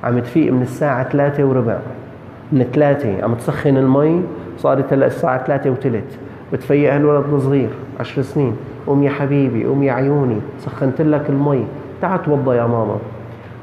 [0.05, 1.79] عم تفيق من الساعة ثلاثة وربع
[2.53, 4.23] من ثلاثة عم تسخن المي
[4.59, 6.28] صارت هلأ الساعة ثلاثة وثلث.
[6.53, 7.69] بتفيق الولد الصغير
[8.01, 8.57] عشر سنين.
[8.87, 11.65] قوم يا حبيبي قوم يا عيوني سخنت لك المي.
[12.03, 12.97] تعال توضى يا ماما.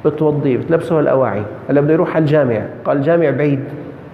[0.05, 3.63] بتوضي بتلبسه الأواعي هلا بده يروح على الجامع قال الجامع بعيد.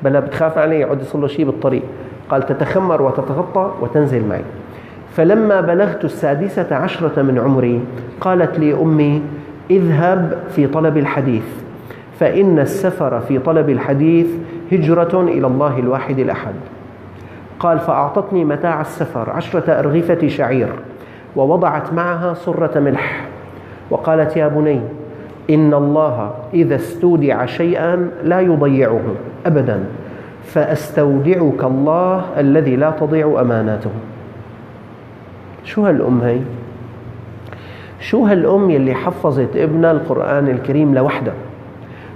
[0.04, 1.84] بلا بتخاف عليه يقعد يصير له شيء بالطريق.
[2.30, 4.42] قال تتخمر وتتغطى وتنزل معي.
[5.14, 7.82] فلما بلغت السادسة عشرة من عمري
[8.22, 9.22] قالت لي أمي
[9.70, 11.44] اذهب في طلب الحديث.
[12.20, 14.28] فإن السفر في طلب الحديث
[14.72, 16.54] هجرة إلى الله الواحد الأحد.
[17.62, 20.68] قال فأعطتني متاع السفر عشرة أرغفة شعير
[21.36, 23.26] ووضعت معها صرة ملح.
[23.90, 24.82] وقالت يا بني
[25.50, 29.02] إن الله إذا استودع شيئا لا يضيعه
[29.46, 29.84] أبدا
[30.46, 33.92] فأستودعك الله الذي لا تضيع أماناته.
[35.64, 36.40] شو هالأم هي؟
[38.00, 41.34] شو هالأم يلي حفظت ابنها القرآن الكريم لوحدها؟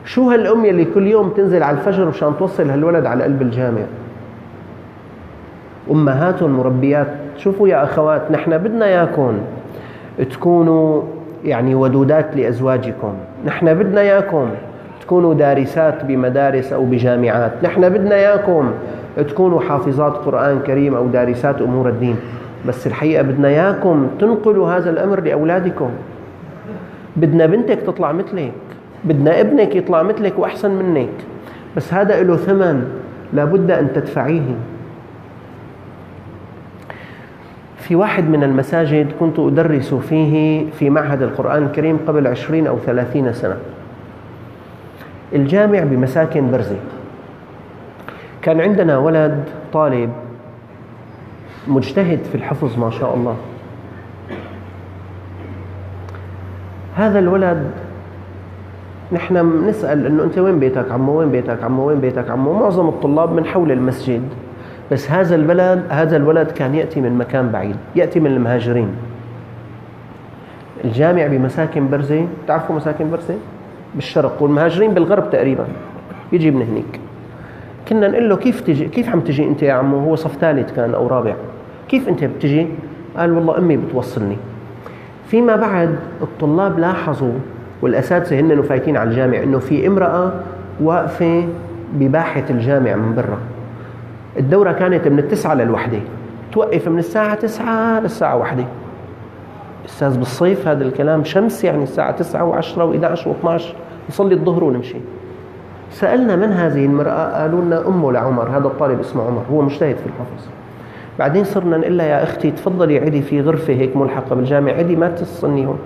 [0.05, 3.81] شو هالأم يلي كل يوم تنزل على الفجر مشان توصل هالولد على قلب الجامع؟
[5.91, 9.37] أمهات مربيات شوفوا يا أخوات نحن بدنا ياكم
[10.31, 11.01] تكونوا
[11.45, 13.13] يعني ودودات لأزواجكم.
[13.45, 14.47] نحن بدنا ياكم
[15.01, 17.51] تكونوا دارسات بمدارس أو بجامعات.
[17.63, 18.71] نحن بدنا ياكم
[19.17, 22.15] تكونوا حافظات قرآن كريم أو دارسات أمور الدين.
[22.67, 25.89] بس الحقيقة بدنا ياكم تنقلوا هذا الأمر لأولادكم.
[27.15, 28.51] بدنا بنتك تطلع مثلك.
[29.03, 31.09] بدنا ابنك يطلع مثلك وأحسن منك.
[31.77, 32.83] بس هذا له ثمن
[33.33, 34.55] لابد أن تدفعيه.
[37.87, 43.33] في واحد من المساجد كنت أدرس فيه في معهد القرآن الكريم قبل عشرين أو ثلاثين
[43.33, 43.57] سنة.
[45.33, 46.75] الجامع بمساكن برزة
[48.41, 49.43] كان عندنا ولد
[49.73, 50.09] طالب
[51.67, 53.35] مجتهد في الحفظ ما شاء الله.
[56.95, 57.71] هذا الولد
[59.11, 63.31] نحن نسأل إنه أنت وين بيتك عمو؟ وين بيتك عمو؟ وين بيتك عمو؟ معظم الطلاب
[63.31, 64.23] من حول المسجد.
[64.91, 68.87] بس هذا البلد هذا الولد كان يأتي من مكان بعيد يأتي من المهاجرين.
[70.83, 73.35] الجامع بمساكن برزة تعرفوا مساكن برزة؟
[73.95, 75.65] بالشرق والمهاجرين بالغرب تقريبا.
[76.31, 76.99] يجي من هنيك.
[77.89, 80.93] كنا نقول له كيف تجي كيف عم تجي أنت يا عمو؟ هو صف ثالث كان
[80.93, 81.35] أو رابع.
[81.89, 82.67] كيف أنت بتجي؟
[83.17, 84.37] قال والله أمي بتوصلني.
[85.27, 87.33] فيما بعد الطلاب لاحظوا
[87.81, 90.31] والأساتذة هن فايتين على الجامع إنه في امرأة
[90.81, 91.47] واقفة
[91.93, 93.54] بباحة الجامع من برا.
[94.37, 95.99] الدورة كانت من التسعة للوحدة
[96.51, 98.65] توقف من الساعة تسعة للساعة واحدة
[99.85, 103.61] أستاذ بالصيف هذا الكلام شمس يعني الساعة تسعة و10 و11 و12
[104.09, 104.97] نصلي الظهر ونمشي.
[105.91, 110.05] سألنا من هذه المرأة؟ قالوا لنا أمه لعمر هذا الطالب اسمه عمر هو مجتهد في
[110.05, 110.47] الحفظ.
[111.19, 115.09] بعدين صرنا نقول لها يا أختي تفضلي عدي في غرفة هيك ملحقة بالجامع عدي ما
[115.09, 115.79] تصني هون.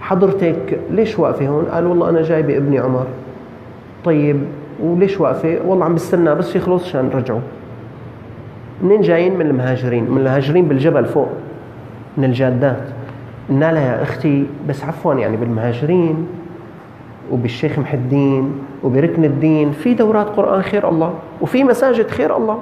[0.00, 3.06] حضرتك ليش واقفة هون؟ قال والله أنا جايبة ابني عمر.
[4.04, 4.42] طيب
[4.82, 7.40] وليش واقفة؟ والله عم بستنى بس يخلص عشان نرجعه
[8.82, 11.28] منين جايين من المهاجرين؟ من المهاجرين بالجبل فوق
[12.16, 12.82] من الجادات.
[13.48, 16.26] قلنا لها يا أختي بس عفوا يعني بالمهاجرين
[17.32, 18.52] وبالشيخ محي الدين
[18.84, 22.58] وبركن الدين في دورات قرآن خير الله وفي مساجد خير الله.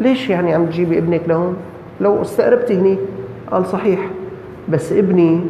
[0.00, 1.56] ليش يعني عم تجيبي ابنك لهون؟
[2.00, 2.98] لو استقربتي هني
[3.50, 4.00] قال صحيح
[4.68, 5.40] بس ابني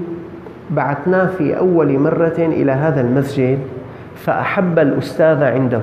[0.71, 3.59] بعثناه في أول مرة إلى هذا المسجد
[4.17, 5.83] فأحب الأستاذ عنده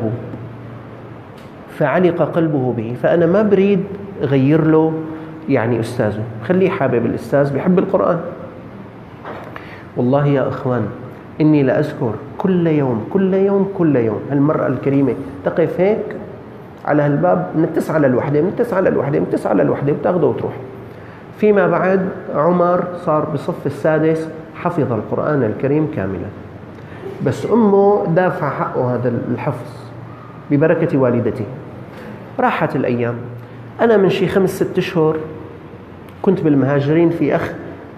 [1.77, 3.83] فعلق قلبه به فأنا ما بريد
[4.21, 4.93] غير له
[5.49, 6.23] يعني أستاذه.
[6.47, 8.19] خليه حابب الأستاذ بحب القرآن.
[9.97, 10.85] والله يا أخوان
[11.41, 15.13] إني لأذكر كل يوم كل يوم كل يوم المرأة الكريمة
[15.45, 16.05] تقف هيك
[16.85, 20.53] على هالباب من التسعة للوحدة من التسعة للوحدة من التسعة للوحدة بتاخده وتروح.
[21.37, 26.27] فيما بعد عمر صار بصف السادس حفظ القرآن الكريم كاملا.
[27.25, 29.67] بس أمه دافع حقه هذا الحفظ
[30.51, 31.45] ببركة والدته
[32.39, 33.15] راحت الأيام.
[33.81, 35.17] أنا من شي خمس ست أشهر
[36.21, 37.53] كنت بالمهاجرين في أخ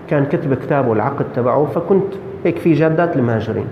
[0.10, 2.14] كان كتب كتابه العقد تبعه فكنت
[2.46, 3.66] هيك في جادات المهاجرين.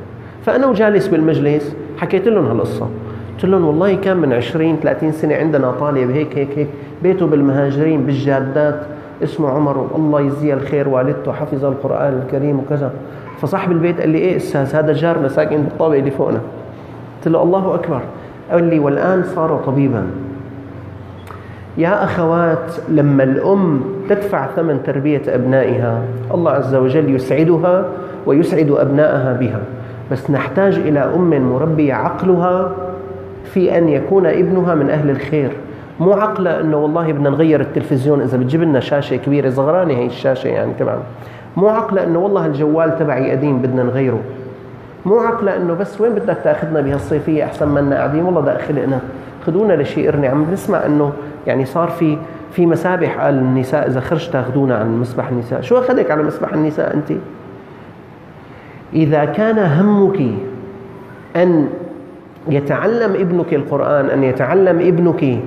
[0.45, 2.89] فأنا وجالس بالمجلس حكيت لهم هالقصة.
[3.33, 6.67] قلت لهم والله كان من 20 30 سنة عندنا طالب هيك هيك هيك
[7.03, 8.81] بيته بالمهاجرين بالجادات
[9.23, 12.93] اسمه عمر والله يجزيه الخير والدته حفظ القرآن الكريم وكذا.
[13.41, 16.39] فصاحب البيت قال لي إيه أستاذ هذا جارنا ساكن بالطابق اللي فوقنا.
[17.17, 18.01] قلت له الله أكبر.
[18.51, 20.07] قال لي والآن صار طبيبا.
[21.77, 26.01] يا أخوات لما الأم تدفع ثمن تربية أبنائها
[26.33, 27.85] الله عز وجل يسعدها
[28.25, 29.59] ويسعد أبنائها بها.
[30.11, 32.71] بس نحتاج إلى أم مربية عقلها
[33.53, 35.51] في أن يكون ابنها من أهل الخير.
[35.99, 40.47] مو عقله إنه والله بدنا نغير التلفزيون إذا بتجيب لنا شاشة كبيرة صغرانه هي الشاشة
[40.47, 41.01] يعني تبعنا
[41.57, 44.19] مو عقله إنه والله الجوال تبعي قديم بدنا نغيره.
[45.05, 48.99] مو عقله إنه بس وين بدك تأخذنا بهالصيفية أحسن ما لنا قاعدين؟ والله ده خلقنا
[49.45, 51.11] خذونا لشيء قرني عم بنسمع إنه
[51.47, 52.17] يعني صار في
[52.51, 55.61] في مسابح قال النساء إذا خرج تاخذونا عن مسبح النساء.
[55.61, 57.17] شو أخذك على مسبح النساء أنت؟
[58.93, 60.21] إذا كان همك
[61.35, 61.69] أن
[62.49, 65.39] يتعلم ابنك القرآن أن يتعلم ابنك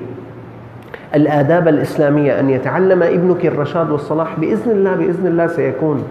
[1.15, 6.05] الآداب الإسلامية أن يتعلم ابنك الرشاد والصلاح بإذن الله بإذن الله سيكون.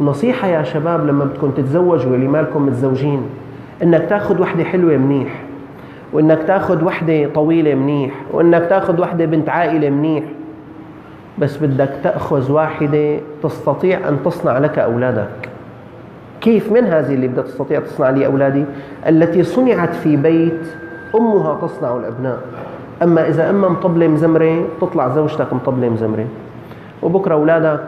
[0.00, 3.22] نصيحة يا شباب لما بدكم تتزوجوا اللي مالكم متزوجين
[3.82, 5.45] إنك تأخذ وحدة حلوة منيح.
[6.12, 10.24] وإنك تأخذ وحدة طويلة منيح وإنك تأخذ وحدة بنت عائلة منيح.
[11.38, 15.48] بس بدك تأخذ واحدة تستطيع أن تصنع لك أولادك.
[16.40, 18.64] كيف من هذه اللي بدها تستطيع تصنع لي أولادي؟
[19.08, 20.66] التي صنعت في بيت
[21.14, 22.38] أمها تصنع الابناء
[23.02, 26.26] أما إذا امها مطبلة مزمرة تطلع زوجتك مطبلة مزمرة.
[27.02, 27.84] وبكرة أولادك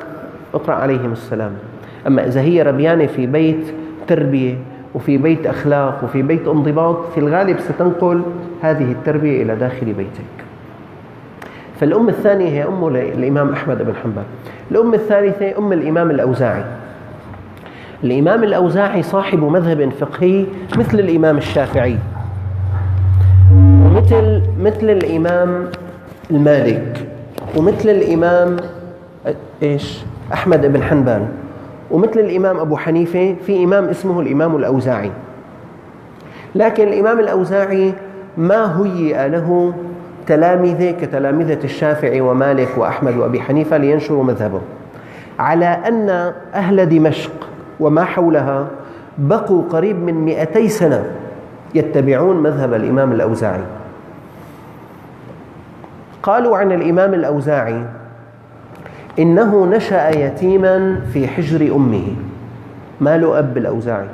[0.55, 1.53] اقرأ عليهم السلام.
[2.07, 3.75] أما إذا هي ربيانة في بيت
[4.07, 4.57] تربية.
[4.95, 8.23] وفي بيت أخلاق وفي بيت انضباط في الغالب ستنقل
[8.63, 10.45] هذه التربية إلى داخل بيتك.
[11.81, 14.23] فالأم الثانية هي أم الإمام أحمد بن حنبل.
[14.71, 16.65] الأم الثالثة أم الإمام الأوزاعي.
[18.05, 20.45] الإمام الأوزاعي صاحب مذهب فقهي
[20.77, 21.99] مثل الإمام الشافعي
[23.55, 25.65] ومثل مثل الإمام
[26.31, 27.09] المالك
[27.57, 28.57] ومثل الإمام
[29.63, 29.99] إيش؟
[30.33, 31.27] أحمد بن حنبل.
[31.91, 35.11] ومثل الإمام أبو حنيفة في إمام اسمه الإمام الأوزاعي.
[36.55, 37.93] لكن الإمام الأوزاعي
[38.37, 39.75] ما هيئ له
[40.27, 44.61] تلامذة كتلامذة الشافعي ومالك وأحمد وأبي حنيفة لينشروا مذهبه.
[45.39, 47.33] على أن أهل دمشق
[47.81, 48.67] وما حولها
[49.19, 51.05] بقوا قريب من 200 سنة
[51.75, 53.65] يتبعون مذهب الإمام الأوزاعي.
[56.23, 57.83] قالوا عن الإمام الأوزاعي
[59.19, 62.07] إنه نشأ يتيما في حجر أمه.
[63.01, 64.07] ما له أب الأوزاعي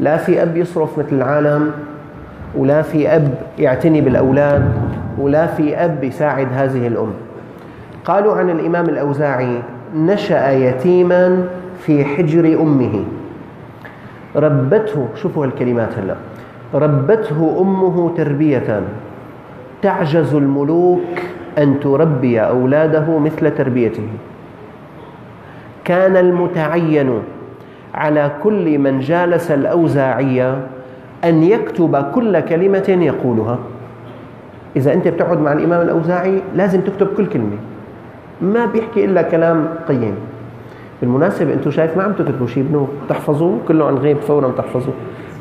[0.00, 1.70] لا في أب يصرف مثل العالم
[2.56, 4.72] ولا في أب يعتني بالأولاد
[5.18, 7.12] ولا في أب يساعد هذه الأم.
[8.04, 9.62] قالوا عن الإمام الأوزاعي
[9.96, 11.46] نشأ يتيما
[11.80, 13.04] في حجر أمه.
[14.36, 16.14] ربته شوفوا هالكلمات هلا.
[16.74, 18.82] ربته أمه تربية
[19.82, 21.20] تعجز الملوك
[21.58, 24.08] أن تربي أولاده مثل تربيته
[25.84, 27.22] كان المتعين
[27.94, 30.58] على كل من جالس الأوزاعية
[31.24, 33.58] أن يكتب كل كلمة يقولها.
[34.76, 37.56] إذا أنت بتقعد مع الإمام الأوزاعي لازم تكتب كل كلمة.
[38.42, 40.14] ما بيحكي إلا كلام قيم.
[41.00, 44.94] بالمناسبة أنتم شايف ما عم تكتبوا شيء بنو؟ تحفظوه كله عن غيب فورا تحفظوه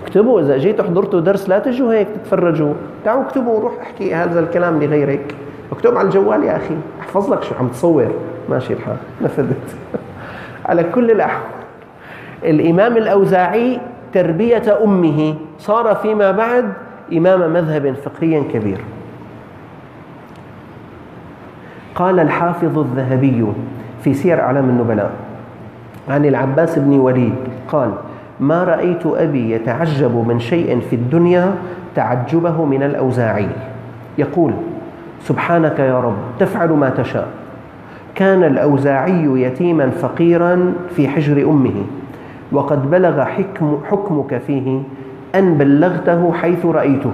[0.04, 2.74] اكتبوا إذا جيتوا حضرتوا درس لا تجوا هيك تتفرجوا.
[3.06, 5.36] تعالوا اكتبوا وروح احكي هذا الكلام لغيرك.
[5.74, 6.78] اكتب على الجوال يا أخي.
[7.02, 8.12] احفظ لك شو عم تصور.
[8.50, 9.76] ماشي الحال نفذت
[10.70, 11.52] على كل الأحوال.
[12.44, 13.80] الإمام الأوزاعي
[14.14, 15.36] تربية أمه.
[15.60, 16.74] صار فيما بعد
[17.14, 18.78] إمام مذهب فقهي كبير.
[21.96, 23.46] قال الحافظ الذهبي
[24.04, 25.12] في سير أعلام النبلاء
[26.10, 27.36] عن العباس بن وليد
[27.68, 27.92] قال
[28.40, 31.56] ما رأيت أبي يتعجب من شيء في الدنيا
[31.96, 33.48] تعجبه من الأوزاعي.
[34.18, 34.54] يقول
[35.24, 37.28] سبحانك يا رب تفعل ما تشاء.
[38.16, 41.84] كان الأوزاعي يتيما فقيرا في حجر أمه
[42.52, 44.82] وقد بلغ حكم حكمك فيه
[45.36, 47.12] أن بلغته حيث رأيته.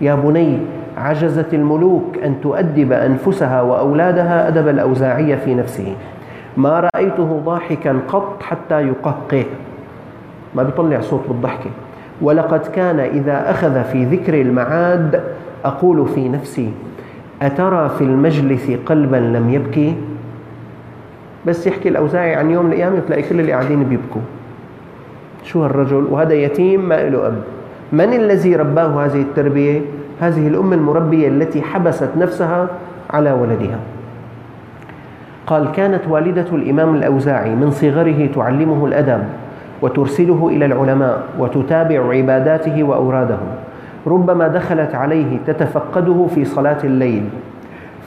[0.00, 0.58] يا بني
[0.96, 5.94] عجزت الملوك أن تؤدب أنفسها وأولادها أدب الأوزاعي في نفسه.
[6.56, 9.44] ما رأيته ضاحكا قط حتى يقهقه.
[10.54, 11.70] ما بيطلع صوت بالضحكة.
[12.22, 15.20] ولقد كان إذا أخذ في ذكر المعاد
[15.64, 16.70] أقول في نفسي
[17.42, 19.94] أترى في المجلس قلبا لم يبكي؟
[21.46, 24.20] بس يحكي الأوزاعي عن يوم القيامة تلاقي كل اللي قاعدين بيبكوا.
[25.44, 27.42] شو هالرجل؟ وهذا يتيم ما له أب.
[27.92, 29.80] من الذي رباه هذه التربية؟
[30.20, 32.68] هذه الأم المربية التي حبست نفسها
[33.10, 33.78] على ولدها.
[35.46, 39.24] قال كانت والدة الإمام الأوزاعي من صغره تعلمه الأدب
[39.82, 43.38] وترسله إلى العلماء وتتابع عباداته وأوراده.
[44.06, 47.28] ربما دخلت عليه تتفقده في صلاة الليل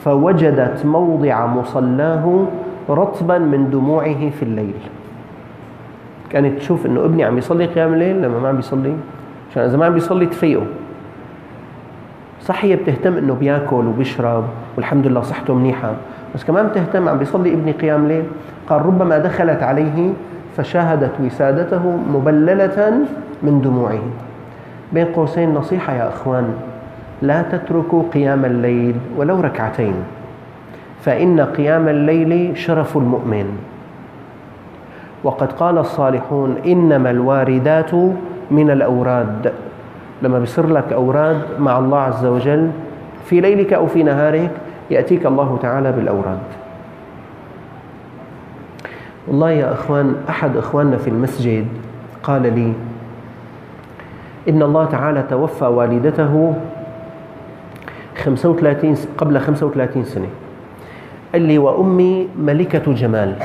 [0.03, 2.45] فوجدت موضع مصلاه
[2.89, 4.73] رطبا من دموعه في الليل.
[6.29, 8.93] كانت تشوف إنه ابني عم يصلي قيام الليل لما ما عم بيصلي
[9.51, 10.65] عشان إذا ما عم بيصلي تفيقه.
[12.41, 14.43] صح هي بتهتم إنه بياكل وبيشرب
[14.77, 15.93] والحمد لله صحته منيحة
[16.35, 18.23] بس كمان بتهتم عم بيصلي ابني قيام ليل
[18.69, 20.13] قال ربما دخلت عليه
[20.57, 23.05] فشاهدت وسادته مبللة
[23.43, 23.99] من دموعه.
[24.95, 26.55] بين قوسين نصيحة يا أخوان.
[27.21, 29.93] لا تتركوا قيام الليل ولو ركعتين
[31.01, 33.59] فإن قيام الليل شرف المؤمن.
[35.23, 37.91] وقد قال الصالحون إنما الواردات
[38.51, 39.53] من الأوراد.
[40.21, 42.71] لما بيصير لك أوراد مع الله عز وجل
[43.25, 44.51] في ليلك أو في نهارك
[44.91, 46.39] يأتيك الله تعالى بالأوراد.
[49.27, 51.67] والله يا أخوان أحد أخواننا في المسجد
[52.23, 52.73] قال لي
[54.49, 56.55] إن الله تعالى توفى والدته
[58.15, 60.27] 35 قبل 35 سنة.
[61.33, 63.35] قال لي وأمي ملكة جمال.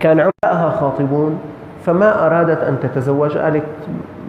[0.00, 1.38] كان عمرها خاطبون
[1.86, 3.64] فما أرادت أن تتزوج قالت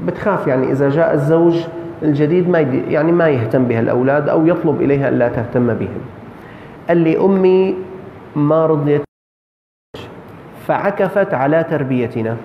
[0.06, 1.64] بتخاف يعني إذا جاء الزوج
[2.04, 6.02] الجديد ما يعني ما يهتم بها الأولاد أو يطلب إليها ألا تهتم بهم.
[6.88, 7.76] قال لي أمي
[8.36, 9.02] ما رضيت
[10.68, 12.38] فعكفت على تربيتنا.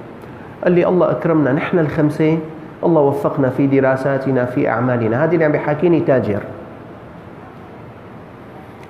[0.65, 2.39] قال لي الله أكرمنا نحن الخمسة
[2.85, 5.25] الله وفقنا في دراساتنا في أعمالنا.
[5.25, 6.41] هذه اللي عم بيحاكيني تاجر.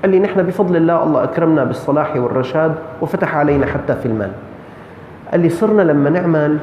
[0.03, 4.33] قال لي نحن بفضل الله الله أكرمنا بالصلاح والرشاد وفتح علينا حتى في المال.
[5.31, 6.59] قال لي صرنا لما نعمل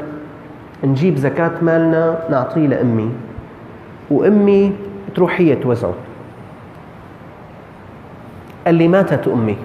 [0.84, 3.12] نجيب زكاة مالنا نعطيه لأمي.
[4.12, 4.74] وأمي
[5.16, 5.94] تروح هي توزعه.
[8.66, 9.58] قال لي ماتت أمي.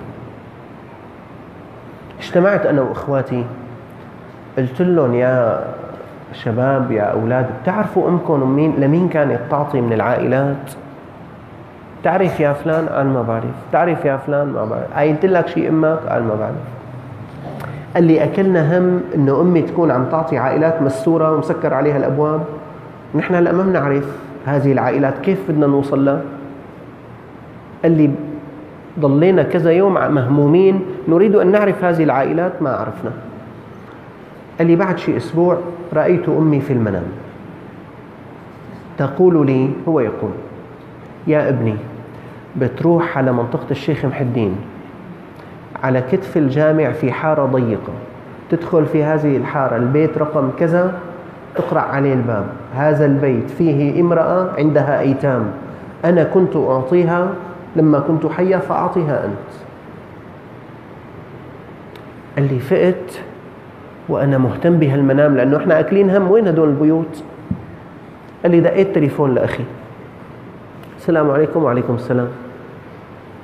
[2.20, 3.44] اجتمعت أنا وإخواتي.
[4.59, 5.64] قلت لهم يا
[6.33, 10.71] شباب يا أولاد بتعرفوا أمكم مين لمين كانت تعطي من العائلات؟
[12.05, 13.55] تعرف يا فلان؟ قال ما بعرف.
[13.73, 14.97] تعرف يا فلان؟ ما بعرف.
[14.97, 16.55] عينت لك شيء أمك؟ قال ما بعرف.
[17.95, 22.40] قال لي أكلنا هم إنه أمي تكون عم تعطي عائلات مستورة ومسكر عليها الأبواب.
[23.14, 24.07] نحن هلأ ما بنعرف
[24.47, 26.21] هذه العائلات كيف بدنا نوصل لها.
[27.83, 28.11] قال لي
[29.01, 33.11] ضلينا كذا يوم مهمومين نريد أن نعرف هذه العائلات ما عرفنا.
[34.59, 35.59] قال لي بعد شيء أسبوع
[35.93, 37.05] رأيت أمي في المنام.
[38.99, 40.31] تقول لي هو يقول
[41.27, 41.75] يا ابني
[42.57, 44.57] بتروح على منطقة الشيخ محي الدين
[45.83, 47.93] على كتف الجامع في حارة ضيقة
[48.51, 50.99] تدخل في هذه الحارة البيت رقم كذا
[51.55, 55.51] تقرأ عليه الباب هذا البيت فيه امرأة عندها أيتام
[56.05, 57.35] أنا كنت أعطيها
[57.77, 59.53] لما كنت حيا فأعطيها أنت.
[62.37, 63.21] قال لي فقت؟
[64.09, 66.31] وأنا مهتم بهالمنام لأنه إحنا أكلين هم.
[66.31, 67.23] وين هدول البيوت؟
[68.43, 69.65] قال لي دقيت تليفون لأخي
[70.99, 72.29] السلام عليكم وعليكم السلام.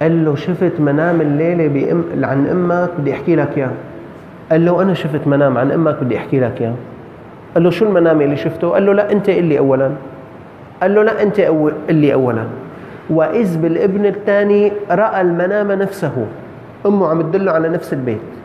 [0.02, 2.04] قال له شفت منام الليلة بأم...
[2.24, 3.70] عن أمك بدي أحكي لك إياه.
[4.50, 6.74] قال له أنا شفت منام عن أمك بدي أحكي لك إياه.
[7.54, 9.90] قال له شو المنام اللي شفته؟ قال له لا أنت اللي أولا.
[10.82, 12.44] قال له لا أنت أول اللي أولا.
[13.10, 16.26] وإذ بالابن الثاني رأى المنام نفسه.
[16.86, 18.37] أمه عم تدله على نفس البيت.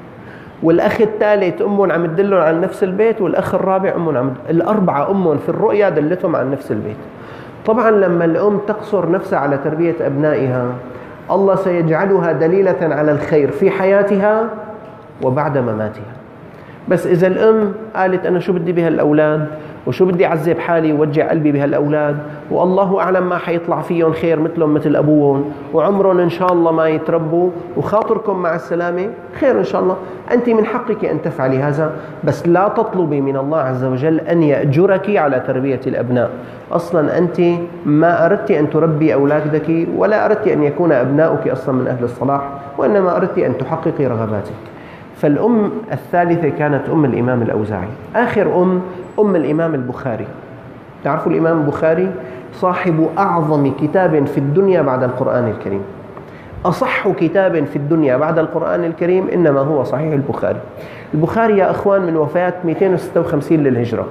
[0.64, 5.50] والأخ الثالث أمهم عم تدلهم على نفس البيت والأخ الرابع أمهم عم الأربعة أمهم في
[5.50, 6.98] الرؤيا دلتهم على نفس البيت.
[7.66, 10.66] طبعا لما الأم تقصر نفسها على تربية أبنائها
[11.32, 14.50] الله سيجعلها دليلة على الخير في حياتها
[15.24, 16.13] وبعد مماتها.
[16.88, 19.48] بس إذا الأم قالت أنا شو بدي بهالأولاد؟
[19.88, 22.18] وشو بدي أعذب حالي ووجع قلبي بهالأولاد؟
[22.52, 25.52] والله أعلم ما حيطلع فيهم خير مثلهم مثل أبوهم.
[25.74, 27.50] وعمرهم إن شاء الله ما يتربوا.
[27.78, 29.08] وخاطركم مع السلامة
[29.40, 29.98] خير إن شاء الله.
[30.32, 31.92] أنت من حقك أن تفعلي هذا.
[32.24, 36.30] بس لا تطلبي من الله عز وجل أن يأجرك على تربية الأبناء.
[36.72, 37.42] أصلا أنت
[37.86, 42.42] ما أردت أن تربي أولادك ولا أردت أن يكون أبناؤك أصلا من أهل الصلاح
[42.78, 44.73] وإنما أردت أن تحققي رغباتك.
[45.24, 47.88] فالأم الثالثة كانت أم الإمام الأوزاعي.
[48.16, 48.82] آخر أم
[49.20, 50.28] أم الإمام البخاري.
[51.04, 52.12] تعرفوا الإمام البخاري؟
[52.54, 55.82] صاحب أعظم كتاب في الدنيا بعد القرآن الكريم.
[56.66, 60.60] أصح كتاب في الدنيا بعد القرآن الكريم إنما هو صحيح البخاري.
[61.14, 64.06] البخاري يا أخوان من وفاة 256 للهجرة.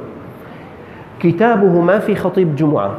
[1.21, 2.91] كتابه ما في خطيب جمعة.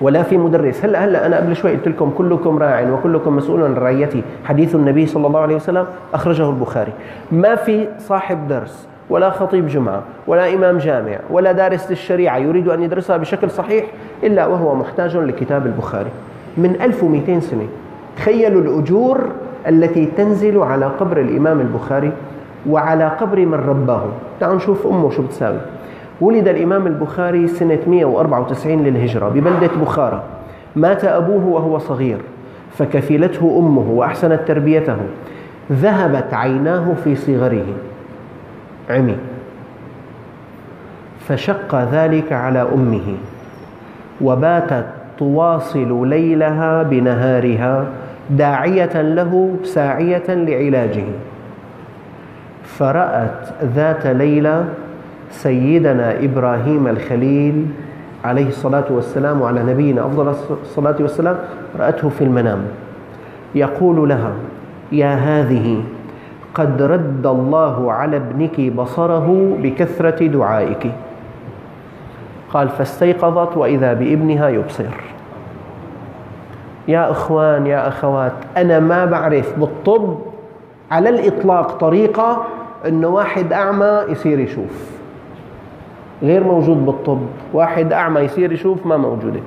[0.00, 0.84] ولا في مدرس.
[0.84, 5.06] هلا هلا أنا قبل شوي قلت لكم كلكم راع وكلكم مسؤول عن رعيته حديث النبي
[5.06, 6.92] صلى الله عليه وسلم أخرجه البخاري.
[7.32, 12.82] ما في صاحب درس ولا خطيب جمعة ولا إمام جامع ولا دارس للشريعة يريد أن
[12.82, 13.84] يدرسها بشكل صحيح
[14.22, 16.10] إلا وهو محتاج لكتاب البخاري.
[16.56, 17.66] من 1200 سنة
[18.16, 19.20] تخيلوا الأجور
[19.68, 22.12] التي تنزل على قبر الإمام البخاري
[22.68, 24.04] وعلى قبر من رباه.
[24.40, 25.58] تعالوا نشوف أمه شو بتساوي.
[26.20, 30.22] ولد الإمام البخاري سنة 194 للهجرة ببلدة بخارى
[30.76, 32.18] مات أبوه وهو صغير
[32.78, 34.96] فكفلته أمه وأحسنت تربيته.
[35.72, 37.66] ذهبت عيناه في صغره.
[38.90, 39.16] عمي.
[41.28, 43.14] فشق ذلك على أمه.
[44.20, 44.86] وباتت
[45.18, 47.84] تواصل ليلها بنهارها
[48.30, 51.04] داعية له ساعية لعلاجه.
[52.64, 54.64] فرأت ذات ليلة
[55.30, 57.66] سيدنا إبراهيم الخليل
[58.24, 61.36] عليه الصلاة والسلام وعلى نبينا أفضل الصلاة والسلام
[61.78, 62.58] رأته في المنام.
[63.54, 64.32] يقول لها
[64.92, 65.82] يا هذه
[66.54, 70.90] قد رد الله على ابنك بصره بكثرة دعائك.
[72.52, 74.84] قال فاستيقظت وإذا بابنها يبصر.
[76.88, 80.18] يا إخوان يا أخوات أنا ما بعرف بالطب
[80.90, 82.44] على الإطلاق طريقة
[82.88, 84.95] أنه واحد أعمى يصير يشوف.
[86.22, 87.20] غير موجود بالطب.
[87.52, 89.40] واحد أعمى يصير يشوف ما موجودة.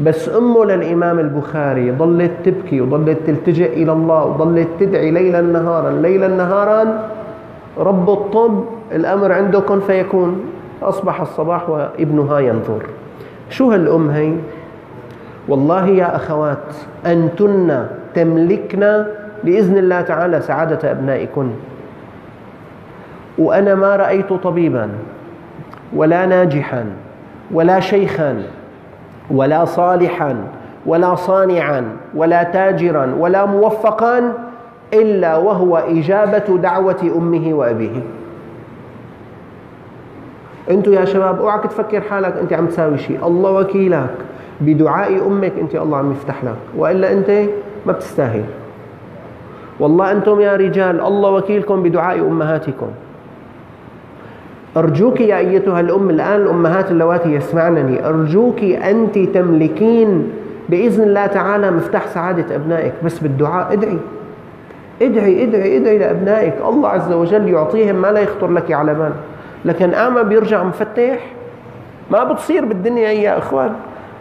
[0.00, 5.90] بس أمه للإمام البخاري ظلت تبكي وظلت تلتجئ إلى الله وظلت تدعي ليلا نهارا.
[5.90, 7.08] ليلا نهارا
[7.78, 10.40] رب الطب الأمر عنده كن فيكون.
[10.82, 12.82] أصبح الصباح وابنها ينظر.
[13.50, 14.32] شو هالأم هي؟
[15.48, 16.74] والله يا أخوات
[17.06, 19.04] أنتن تملكن
[19.44, 21.50] بإذن الله تعالى سعادة أبنائكن.
[23.38, 24.88] وأنا ما رأيت طبيبا.
[25.94, 26.84] ولا ناجحا
[27.52, 28.42] ولا شيخا
[29.30, 30.36] ولا صالحا
[30.86, 34.32] ولا صانعا ولا تاجرا ولا موفقا
[34.94, 38.02] إلا وهو إجابة دعوة أمه وأبيه.
[40.70, 43.26] أنتوا يا شباب أوعك تفكر حالك أنت عم تساوي شيء.
[43.26, 44.14] الله وكيلك.
[44.60, 46.56] بدعاء أمك أنت الله عم يفتح لك.
[46.76, 47.30] وإلا أنت
[47.86, 48.44] ما بتستاهل.
[49.80, 52.88] والله أنتم يا رجال الله وكيلكم بدعاء أمهاتكم.
[54.76, 60.32] أرجوك يا أيتها الأم الآن الأمهات اللواتي يسمعنني أرجوك أنت تملكين
[60.68, 63.98] بإذن الله تعالى مفتاح سعادة أبنائك بس بالدعاء ادعي.
[65.02, 66.54] ادعي ادعي ادعي لأبنائك.
[66.68, 69.12] الله عز وجل يعطيهم ما لا يخطر لك على بال
[69.64, 71.18] لكن أعمى بيرجع مفتح.
[72.10, 73.72] ما بتصير بالدنيا يا إخوان.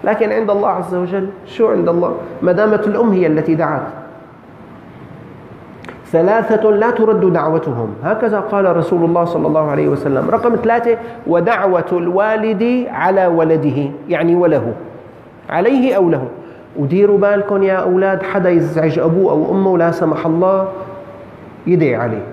[0.03, 4.02] لكن عند الله عز وجل شو عند الله؟ ما دامت الأم هي التي دعت.
[6.13, 7.89] ثلاثة لا ترد دعوتهم.
[8.03, 10.29] هكذا قال رسول الله صلى الله عليه وسلم.
[10.29, 10.97] رقم ثلاثة
[11.27, 14.73] ودعوة الوالد على ولده يعني وله.
[15.49, 16.27] عليه أو له.
[16.77, 20.67] وديروا بالكم يا أولاد حدا يزعج أبوه أو أمه لا سمح الله
[21.67, 22.23] يدعي عليه.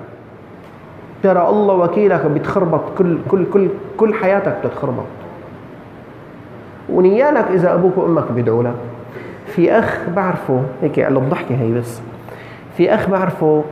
[1.22, 5.08] ترى الله وكيلك بتخربط كل كل كل كل حياتك بتتخربط.
[6.92, 8.74] ونيالك إذا أبوك وأمك بيدعوا لك.
[9.46, 12.00] في أخ بعرفه هيك على الضحكة هي بس.
[12.76, 13.64] في اخ بعرفه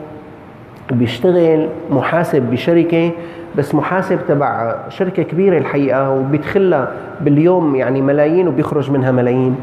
[0.93, 3.11] بيشتغل محاسب بشركة
[3.57, 9.57] بس محاسب تبع شركة كبيرة الحقيقة وبيدخلها باليوم يعني ملايين وبيخرج منها ملايين.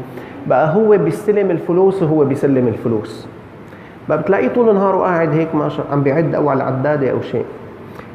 [0.46, 3.26] بقى هو بيستلم الفلوس وهو بيسلم الفلوس.
[4.08, 7.44] بقى بتلاقيه طول النهار قاعد هيك ما عم بيعد أو على العداده أو شيء.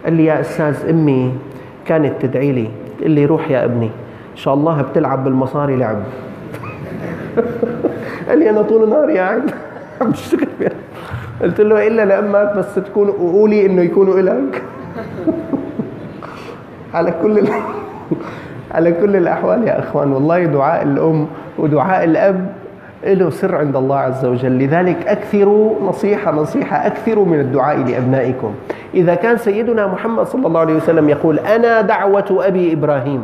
[0.06, 1.34] قال لي يا أستاذ أمي
[1.88, 2.68] كانت تدعي لي.
[3.00, 3.90] تقول لي روح يا ابني.
[4.32, 6.04] إن شاء الله بتلعب بالمصاري لعب.
[8.30, 9.52] قال لي أنا طول النهار قاعد
[10.02, 10.48] عم بشتغل
[11.42, 14.64] قلت له إلا لأمك بس تكون قولي إنه يكونوا إلك.
[16.94, 17.44] على كل
[18.76, 21.28] على كل الأحوال يا إخوان والله دعاء الأم
[21.58, 22.46] ودعاء الأب
[23.04, 24.52] له سر عند الله عز وجل.
[24.60, 28.54] لذلك أكثروا نصيحة نصيحة أكثروا من الدعاء لأبنائكم.
[28.94, 33.22] إذا كان سيدنا محمد صلى الله عليه وسلم يقول أنا دعوة أبي إبراهيم.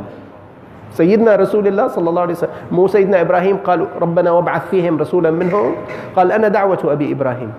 [0.92, 5.32] سيدنا رسول الله صلى الله عليه وسلم مو سيدنا إبراهيم قال ربنا وابعث فيهم رسولا
[5.32, 5.76] منهم.
[6.16, 7.52] قال أنا دعوة أبي إبراهيم.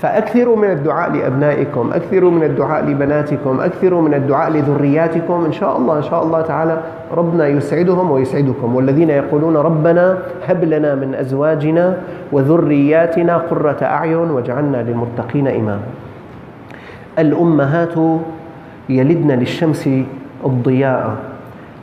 [0.00, 5.44] فأكثروا من الدعاء لأبنائكم أكثروا من الدعاء لبناتكم أكثروا من الدعاء لذرياتكم.
[5.44, 6.80] إن شاء الله إن شاء الله تعالى
[7.12, 8.76] ربنا يسعدهم ويسعدكم.
[8.76, 11.96] والذين يقولون ربنا هب لنا من أزواجنا
[12.32, 15.88] وذرياتنا قرة أعين واجعلنا للمتقين إماما.
[17.18, 17.94] الأمهات
[18.88, 19.88] يلدن للشمس
[20.46, 21.16] الضياء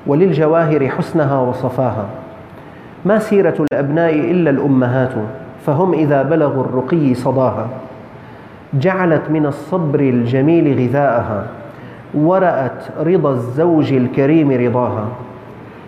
[0.07, 2.05] وللجواهر حسنها وصفاها.
[3.05, 5.13] ما سيرة الأبناء إلا الأمهات
[5.65, 7.67] فهم إذا بلغوا الرقي صداها.
[8.79, 11.47] جعلت من الصبر الجميل غذاءها
[12.13, 15.05] ورأت رضا الزوج الكريم رضاها.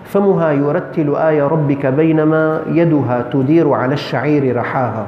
[0.05, 5.05] فمها يرتل آي ربك بينما يدها تدير على الشعير رحاها.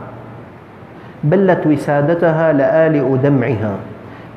[1.23, 3.75] بلت وسادتها لآلئ دمعها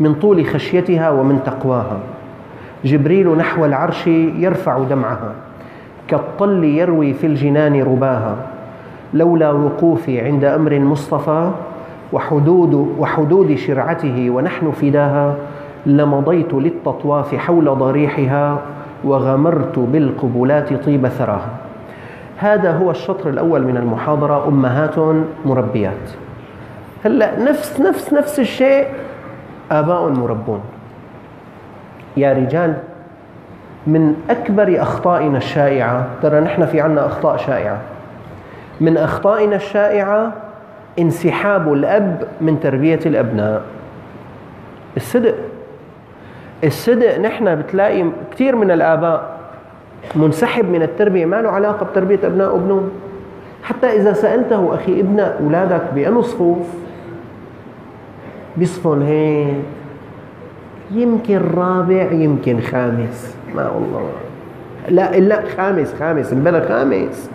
[0.00, 1.98] من طول خشيتها ومن تقواها.
[2.84, 5.32] جبريل نحو العرش يرفع دمعها
[6.08, 8.36] كالطل يروي في الجنان رباها.
[9.14, 11.50] لولا وقوفي عند أمر مصطفى
[12.14, 15.34] وحدود, وحدود شرعته ونحن فداها
[15.86, 18.58] لمضيت للتطواف حول ضريحها
[19.04, 21.48] وغمرت بالقبلات طيب ثراها.
[22.38, 24.94] هذا هو الشطر الأول من المحاضرة أمهات
[25.44, 26.10] مربيات.
[27.04, 28.86] هلأ نفس نفس نفس الشيء
[29.70, 30.60] آباء مربون.
[32.16, 32.74] يا رجال
[33.86, 37.78] من أكبر أخطائنا الشائعة ترى نحن في عنا أخطاء شائعة.
[38.80, 40.32] من أخطائنا الشائعة
[40.98, 43.62] انسحاب الأب من تربية الأبناء.
[44.96, 45.34] الصدق.
[46.64, 49.40] الصدق نحن بتلاقي كثير من الآباء
[50.16, 52.90] منسحب من التربية ما له علاقة بتربية أبناء وابنهم
[53.62, 56.66] حتى إذا سألته أخي ابن أولادك بأنه صفوف
[58.56, 59.54] بيصفون هيك
[60.90, 63.36] يمكن رابع يمكن خامس.
[63.54, 64.10] ما والله.
[64.88, 67.30] لا لا خامس خامس انبلى خامس.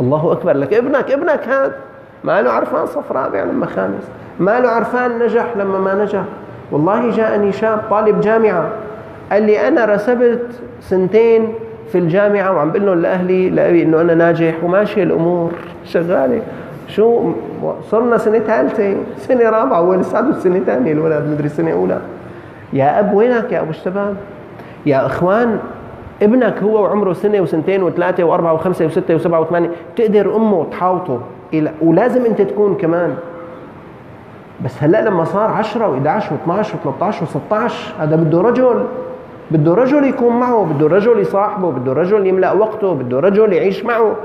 [0.00, 1.87] الله أكبر لك ابنك ابنك هذا.
[2.24, 4.10] ما له عرفان صف رابع لما خامس.
[4.40, 6.22] ما له عرفان نجح لما ما نجح.
[6.72, 8.68] والله جاءني شاب طالب جامعة.
[9.32, 10.46] قال لي أنا رسبت
[10.80, 11.52] سنتين
[11.92, 15.52] في الجامعة وعم بقول لهم لأهلي لأبي إنه أنا ناجح وماشيه الأمور
[15.84, 16.40] شغالة.
[16.88, 17.32] شو؟
[17.90, 18.96] صرنا سنة ثالثة.
[19.16, 19.78] سنة رابعة.
[19.78, 21.98] هو سنة ثانية الولد مدري سنة أولى.
[22.72, 24.16] يا أب وينك يا أبو الشباب؟
[24.86, 25.58] يا إخوان
[26.22, 29.70] ابنك هو وعمره سنة وسنتين وثلاثة وأربعة وخمسة وستة وسبعة وثمانية.
[29.94, 31.20] بتقدر أمه تحاوطه
[31.82, 33.14] ولازم أنت تكون كمان.
[34.64, 38.84] بس هلأ لما صار 10 و11 و12 و13 و16 هذا بده رجل.
[39.50, 44.16] بده رجل يكون معه بده رجل يصاحبه بده رجل يملأ وقته بده رجل يعيش معه.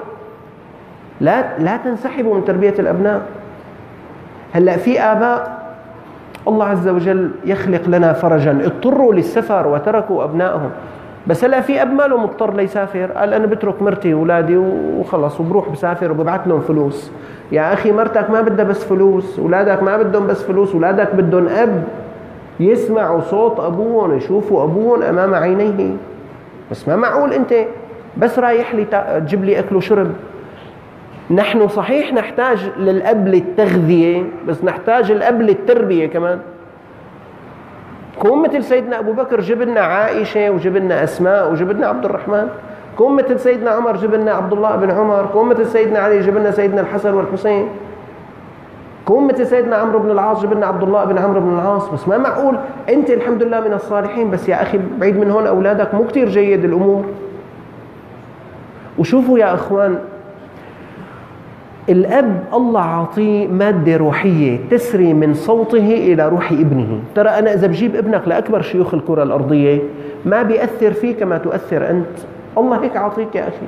[1.21, 3.21] لا لا تنسحبوا من تربية الأبناء.
[4.53, 5.63] هلأ في آباء
[6.47, 8.51] الله عز وجل يخلق لنا فرجا.
[8.51, 10.69] اضطروا للسفر وتركوا أبنائهم.
[11.27, 13.11] بس هلا في أب ماله مضطر ليسافر.
[13.11, 17.11] قال أنا بترك مرتي واولادي وخلص وبروح بسافر وببعث لهم فلوس.
[17.51, 21.83] يا أخي مرتك ما بدها بس فلوس اولادك ما بدهم بس فلوس اولادك بدهم أب.
[22.59, 25.95] يسمعوا صوت أبوهم يشوفوا أبوهم أمام عينيه.
[26.71, 27.53] بس ما معقول أنت؟
[28.17, 28.85] بس رايح لي
[29.19, 30.11] تجيب لي أكل وشرب.
[31.31, 36.39] نحن صحيح نحتاج للأب للتغذية بس نحتاج الأب للتربية كمان.
[38.19, 42.47] كون مثل سيدنا أبو بكر جيب لنا عائشة وجيب لنا أسماء وجيب لنا عبد الرحمن.
[42.97, 45.25] كون مثل سيدنا عمر جيب لنا عبد الله بن عمر.
[45.33, 47.69] كون مثل سيدنا علي جيب لنا سيدنا الحسن والحسين.
[49.05, 51.89] كون مثل سيدنا عمرو بن العاص جيب لنا عبد الله بن عمرو بن العاص.
[51.89, 52.55] بس ما معقول؟
[52.89, 54.31] أنت الحمد لله من الصالحين.
[54.31, 57.05] بس يا أخي بعيد من هون أولادك مو كثير جيد الأمور.
[58.97, 59.99] وشوفوا يا أخوان
[61.89, 66.99] الأب الله عطيه مادة روحية تسري من صوته إلى روح ابنه.
[67.15, 69.81] ترى أنا إذا بجيب ابنك لأكبر شيوخ الكرة الأرضية
[70.25, 72.17] ما بيأثر فيه كما تؤثر أنت.
[72.57, 73.67] الله هيك عطيك يا أخي.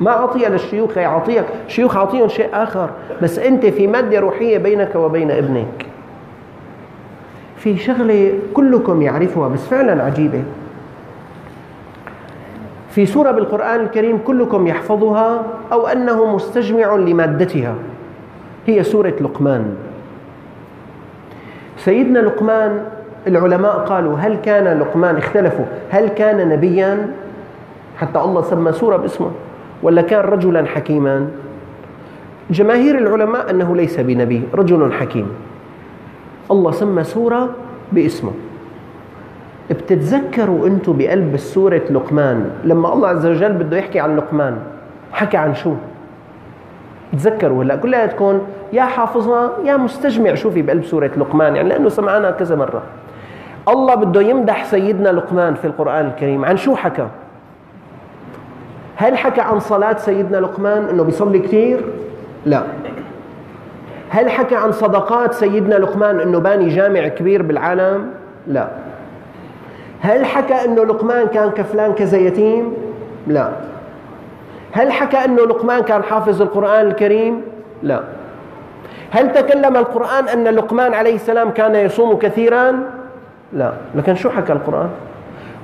[0.00, 2.90] ما عطيها للشيوخ يعطيك شيوخ عطيهم شيء آخر.
[3.22, 5.86] بس أنت في مادة روحية بينك وبين ابنك.
[7.56, 10.42] في شغلة كلكم يعرفها بس فعلا عجيبة.
[12.90, 17.74] في سورة بالقرآن الكريم كلكم يحفظها أو أنه مستجمع لمادتها.
[18.66, 19.74] هي سورة لقمان.
[21.76, 22.84] سيدنا لقمان
[23.26, 27.14] العلماء قالوا هل كان لقمان اختلفوا هل كان نبيا؟
[27.96, 29.30] حتى الله سمى سورة باسمه.
[29.82, 31.28] ولا كان رجلا حكيما؟
[32.50, 35.28] جماهير العلماء أنه ليس بنبي رجل حكيم.
[36.50, 37.48] الله سمى سورة
[37.92, 38.32] باسمه.
[39.70, 44.58] بتتذكروا أنتم بقلب سورة لقمان لما الله عز وجل بده يحكي عن لقمان
[45.12, 45.74] حكى عن شو؟
[47.12, 48.40] تذكروا هلا كلياتكم
[48.72, 52.82] يا حافظها يا مستجمع شوفي بقلب سورة لقمان يعني لأنه سمعنا كذا مرة
[53.68, 57.06] الله بده يمدح سيدنا لقمان في القرآن الكريم عن شو حكى؟
[58.96, 61.84] هل حكى عن صلاة سيدنا لقمان إنه بيصلي كثير؟
[62.46, 62.62] لا
[64.08, 68.06] هل حكى عن صدقات سيدنا لقمان إنه باني جامع كبير بالعالم؟
[68.46, 68.68] لا
[70.00, 72.74] هل حكى أنه لقمان كان كفلان كذا يتيم؟
[73.26, 73.48] لا
[74.72, 77.42] هل حكى أنه لقمان كان حافظ القرآن الكريم؟
[77.82, 78.00] لا
[79.10, 82.82] هل تكلم القرآن أن لقمان عليه السلام كان يصوم كثيرا؟
[83.52, 84.88] لا لكن شو حكى القرآن؟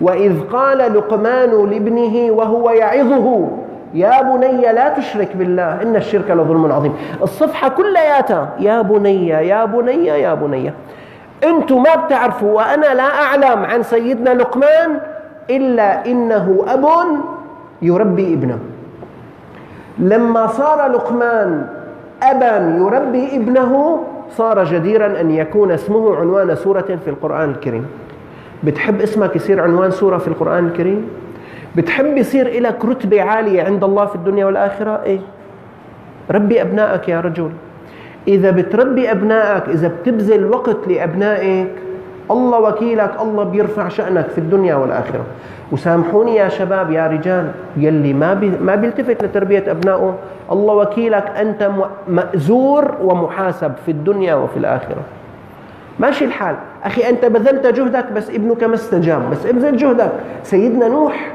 [0.00, 3.48] وإذ قال لقمان لابنه وهو يعظه
[3.94, 10.06] يا بني لا تشرك بالله إن الشرك لظلم عظيم الصفحة كلياتها يا بني يا بني
[10.06, 10.72] يا بني
[11.48, 15.00] أنتم ما بتعرفوا وأنا لا أعلم عن سيدنا لقمان
[15.50, 16.86] إلا إنه أب
[17.82, 18.58] يربي ابنه.
[19.98, 21.66] لما صار لقمان
[22.22, 27.86] أبا يربي ابنه صار جديرا أن يكون اسمه عنوان سورة في القرآن الكريم.
[28.64, 31.08] بتحب اسمك يصير عنوان سورة في القرآن الكريم؟
[31.76, 35.20] بتحب يصير لك رتبة عالية عند الله في الدنيا والآخرة؟ إيه.
[36.30, 37.50] ربي أبنائك يا رجل.
[38.28, 41.70] إذا بتربي أبنائك إذا بتبذل وقت لأبنائك
[42.30, 45.24] الله وكيلك الله بيرفع شأنك في الدنيا والآخرة.
[45.72, 50.14] وسامحوني يا شباب يا رجال يلي ما بي ما بيلتفت لتربية أبنائه
[50.52, 51.70] الله وكيلك أنت
[52.08, 55.02] مأزور ومحاسب في الدنيا وفي الآخرة.
[55.98, 56.56] ماشي الحال.
[56.84, 60.12] أخي أنت بذلت جهدك بس ابنك ما استجاب بس ابذل جهدك.
[60.42, 61.32] سيدنا نوح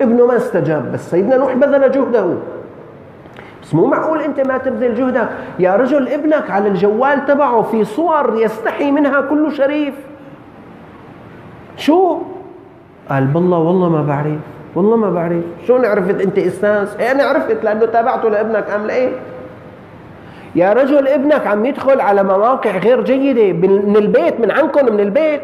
[0.00, 2.26] ابنه ما استجاب بس سيدنا نوح بذل جهده.
[3.62, 5.28] بس مو معقول انت ما تبذل جهدك.
[5.58, 9.94] يا رجل ابنك على الجوال تبعه في صور يستحي منها كل شريف.
[11.76, 12.18] شو؟
[13.08, 14.38] قال بالله والله ما بعرف
[14.74, 15.44] والله ما بعرف.
[15.66, 18.70] شو عرفت انت أستاذ؟ إيه أنا عرفت لأنه تابعته لابنك.
[18.70, 19.10] ام إيه؟
[20.54, 25.40] يا رجل ابنك عم يدخل على مواقع غير جيدة من البيت من عندكم من البيت.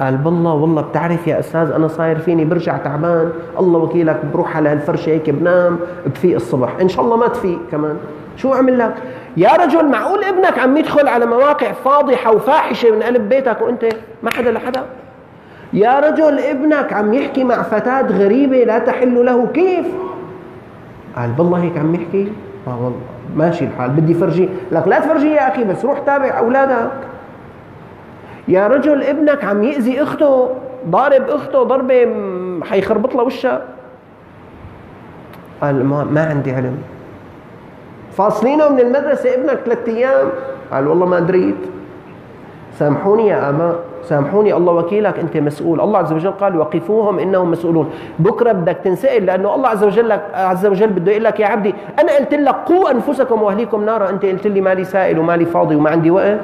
[0.00, 4.68] قال بالله والله بتعرف يا أستاذ أنا صاير فيني برجع تعبان الله وكيلك بروح على
[4.68, 7.96] هالفرشه هيك بنام بفيق الصبح إن شاء الله ما تفيق كمان.
[8.36, 8.94] شو أعمل لك؟
[9.36, 13.88] يا رجل معقول ابنك عم يدخل على مواقع فاضحة وفاحشة من قلب بيتك وأنت
[14.22, 14.82] ما حدا لحدا؟
[15.72, 19.86] يا رجل ابنك عم يحكي مع فتاة غريبة لا تحل له كيف؟
[21.16, 22.32] قال بالله هيك عم يحكي؟
[22.68, 23.00] آه والله
[23.36, 26.90] ماشي الحال بدي فرجي لك لا تفرجي يا أخي بس روح تابع أولادك.
[28.50, 30.48] يا رجل ابنك عم يأذي أخته
[30.90, 32.08] ضارب أخته ضربة
[32.62, 33.62] حيخربط له وشها.
[35.62, 36.76] قال ما, ما عندي علم.
[38.12, 40.28] فاصلينه من المدرسة ابنك ثلاثة أيام.
[40.72, 41.62] قال والله ما دريت
[42.78, 45.80] سامحوني يا آباء سامحوني الله وكيلك أنت مسؤول.
[45.80, 47.90] الله عز وجل قال وقفوهم إنهم مسؤولون.
[48.18, 51.74] بكرة بدك تنسأل لأنه الله عز وجل لك عز وجل بده يقول لك يا عبدي
[51.98, 54.10] أنا قلت لك قوا أنفسكم وأهليكم نارا.
[54.10, 56.40] أنت قلت لي مالي سائل ومالي فاضي وما عندي وقت.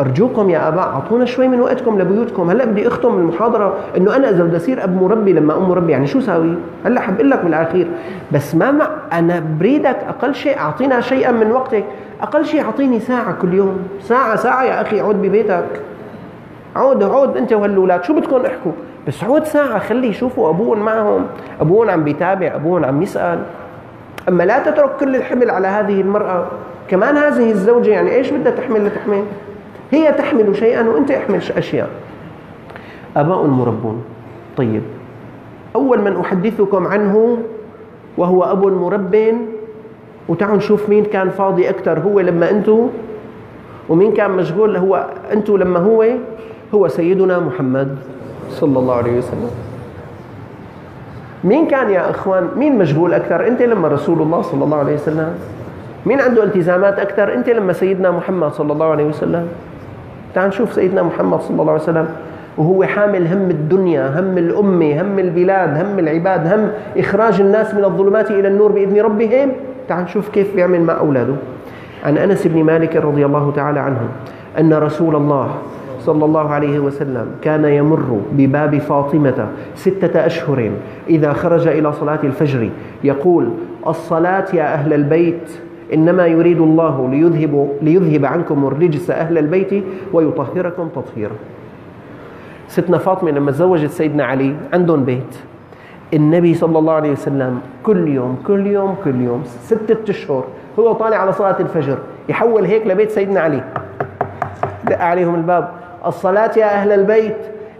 [0.00, 2.50] أرجوكم يا اباء أعطونا شوي من وقتكم لبيوتكم.
[2.50, 6.06] هلا بدي أختم المحاضرة إنه أنا إذا بدي أصير أب مربي لما أم مربي يعني
[6.06, 7.86] شو ساوي؟ هلا حبقول لك بالاخير
[8.32, 11.84] بس ما مع أنا بريدك أقل شيء أعطينا شيئا من وقتك.
[12.22, 13.78] أقل شيء أعطيني ساعة كل يوم.
[14.00, 15.64] ساعة ساعة يا أخي عود ببيتك.
[16.76, 18.72] عود عود أنت وهالولاد شو بدكم احكوا؟
[19.08, 21.26] بس عود ساعة خلي يشوفوا أبوهم معهم.
[21.60, 23.38] أبوهم عم بيتابع أبوهم عم يسأل.
[24.28, 26.46] أما لا تترك كل الحمل على هذه المرأة.
[26.88, 29.24] كمان هذه الزوجة يعني إيش بدها تحمل؟ لتحمل.
[29.92, 31.90] هي تحمل شيئا وأنت احمل أشياء.
[33.16, 34.04] أباء مربون.
[34.56, 34.82] طيب.
[35.76, 37.38] أول من أحدثكم عنه
[38.16, 39.38] وهو أب مرب.
[40.28, 42.88] وتعالوا نشوف مين كان فاضي أكثر هو لما أنتم
[43.88, 46.06] ومين كان مشغول؟ هو أنتم لما هو؟
[46.74, 47.96] هو سيدنا محمد
[48.50, 49.50] صلى الله عليه وسلم.
[51.44, 55.34] مين كان يا إخوان؟ مين مشغول أكثر أنت لما رسول الله صلى الله عليه وسلم.
[56.06, 59.48] مين عنده التزامات أكثر أنت لما سيدنا محمد صلى الله عليه وسلم.
[60.36, 62.08] تعال نشوف سيدنا محمد صلى الله عليه وسلم
[62.58, 68.30] وهو حامل هم الدنيا هم الأمة هم البلاد هم العباد هم إخراج الناس من الظلمات
[68.30, 69.52] إلى النور بإذن ربهم.
[69.88, 71.34] تعال نشوف كيف بيعمل مع أولاده.
[72.04, 74.00] عن أنس بن مالك رضي الله تعالى عنه
[74.58, 75.50] أن رسول الله
[76.00, 80.70] صلى الله عليه وسلم كان يمر بباب فاطمة ستة أشهر
[81.08, 82.70] إذا خرج إلى صلاة الفجر
[83.04, 83.48] يقول
[83.86, 85.50] الصلاة يا أهل البيت
[85.94, 91.34] إنما يريد الله ليذهب, ليذهب عنكم الرجس أهل البيت ويطهركم تطهيرا.
[92.68, 95.36] ستنا فاطمة لما تزوجت سيدنا علي عندهم بيت.
[96.14, 100.44] النبي صلى الله عليه وسلم كل يوم كل يوم كل يوم ستة أشهر
[100.78, 103.62] هو طالع على صلاة الفجر يحول هيك لبيت سيدنا علي.
[104.84, 105.68] دق عليهم الباب.
[106.06, 107.36] الصلاة يا أهل البيت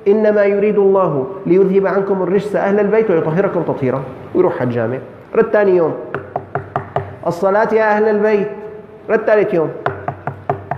[0.09, 4.03] إنما يريد الله ليذهب عنكم الرجس أهل البيت ويطهركم تطهيرا.
[4.35, 4.99] ويروح على الجامع.
[5.35, 5.95] رد ثاني يوم.
[7.27, 8.49] الصلاة يا أهل البيت.
[9.11, 9.71] رد ثالث يوم.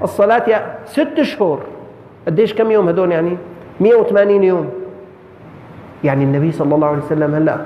[0.03, 1.61] الصلاة يا ست شهور.
[2.27, 3.37] قديش كم يوم هدول يعني؟
[3.81, 4.71] 180 يوم.
[6.05, 7.57] يعني النبي صلى الله عليه وسلم هلأ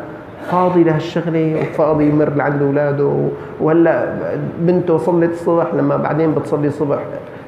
[0.50, 3.28] فاضي لهالشغلة وفاضي يمر لعند أولاده
[3.60, 4.14] وهلأ
[4.58, 6.98] بنته صلت الصبح لما بعدين بتصلي الصبح.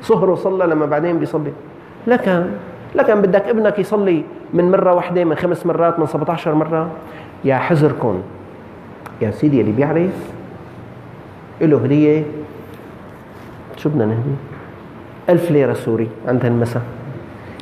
[0.03, 1.53] صهر وصلى لما بعدين بيصلي.
[2.07, 2.45] لكن
[2.95, 4.23] لكن بدك ابنك يصلي
[4.55, 6.89] من مرة واحدة من خمس مرات من 17 مرة.
[7.45, 8.23] يا حذركم
[9.23, 10.34] يا سيدي اللي بيعرف
[11.67, 12.23] له هدية.
[13.77, 14.35] شو بدنا نهدي؟
[15.29, 16.83] ألف ليرة سوري عند هالمساء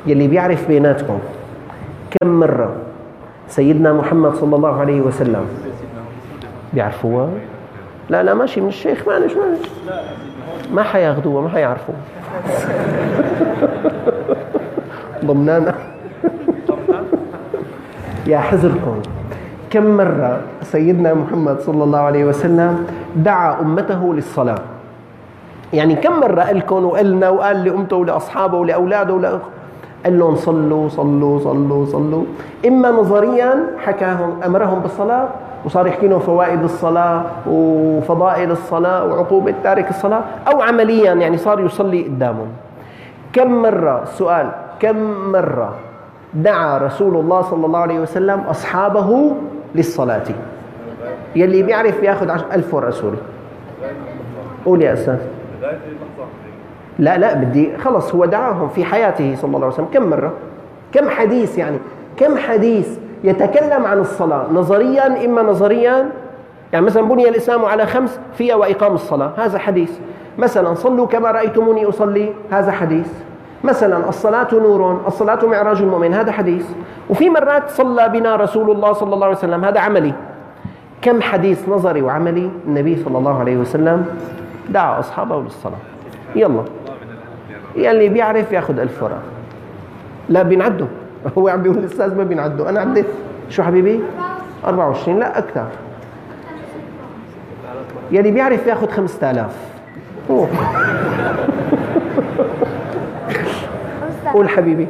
[0.06, 1.18] يلي بيعرف بيناتكم
[2.10, 2.76] كم مرة
[3.48, 5.44] سيدنا محمد صلى الله عليه وسلم
[6.72, 7.28] بيعرفوها؟
[8.10, 9.68] لا لا ماشي من الشيخ معلش معلش.
[10.72, 11.98] ما حياخذوها ما حيعرفوها.
[15.24, 15.74] ضمنانا.
[18.26, 19.00] يا حزركم
[19.70, 22.86] كم مرة سيدنا محمد صلى الله عليه وسلم
[23.16, 24.58] دعا أمته للصلاة.
[25.72, 29.40] يعني كم مرة قال لكم وقال لنا وقال لأمته ولأصحابه ولأولاده ولأخ
[30.04, 32.24] قال لهم صلوا صلوا صلوا صلوا.
[32.66, 35.28] إما نظريا حكاهم أمرهم بالصلاة
[35.64, 42.02] وصار يحكي لهم فوائد الصلاة وفضائل الصلاة وعقوبة تارك الصلاة أو عمليا يعني صار يصلي
[42.02, 42.48] قدامهم.
[43.32, 44.50] كم مرة؟ سؤال
[44.80, 44.96] كم
[45.32, 45.74] مرة
[46.34, 49.32] دعا رسول الله صلى الله عليه وسلم أصحابه
[49.74, 50.24] للصلاة؟
[51.36, 53.16] يلي بيعرف ياخذ ألف ورقة سوري.
[54.64, 55.18] قول يا أستاذ.
[56.98, 59.88] لا لا بدي خلص هو دعاهم في حياته صلى الله عليه وسلم.
[59.94, 60.32] كم مرة؟
[60.92, 61.78] كم حديث يعني؟
[62.16, 66.08] كم حديث يتكلم عن الصلاة؟ نظريا إما نظريا؟
[66.72, 69.32] يعني مثلا بني الإسلام على خمس فيها وإقام الصلاة.
[69.36, 69.90] هذا حديث.
[70.38, 72.32] مثلا صلوا كما رأيتموني أصلي.
[72.50, 73.08] هذا حديث.
[73.64, 76.14] مثلا الصلاة نور الصلاة معراج المؤمن.
[76.14, 76.66] هذا حديث.
[77.10, 79.64] وفي مرات صلى بنا رسول الله صلى الله عليه وسلم.
[79.64, 80.12] هذا عملي.
[81.02, 84.06] كم حديث نظري وعملي النبي صلى الله عليه وسلم
[84.68, 85.78] دعا أصحابه للصلاة.
[86.36, 86.64] يلا.
[87.76, 89.22] يلي بيعرف ياخذ ألف ورقة.
[90.28, 90.86] لا بينعدوا.
[91.38, 92.68] هو عم بيقول الأستاذ ما بينعدوا.
[92.68, 93.06] أنا عديت.
[93.48, 94.00] شو حبيبي؟
[94.64, 95.66] 24 لا أكثر.
[98.10, 99.56] يلي بيعرف ياخذ 5000
[104.32, 104.88] قول حبيبي.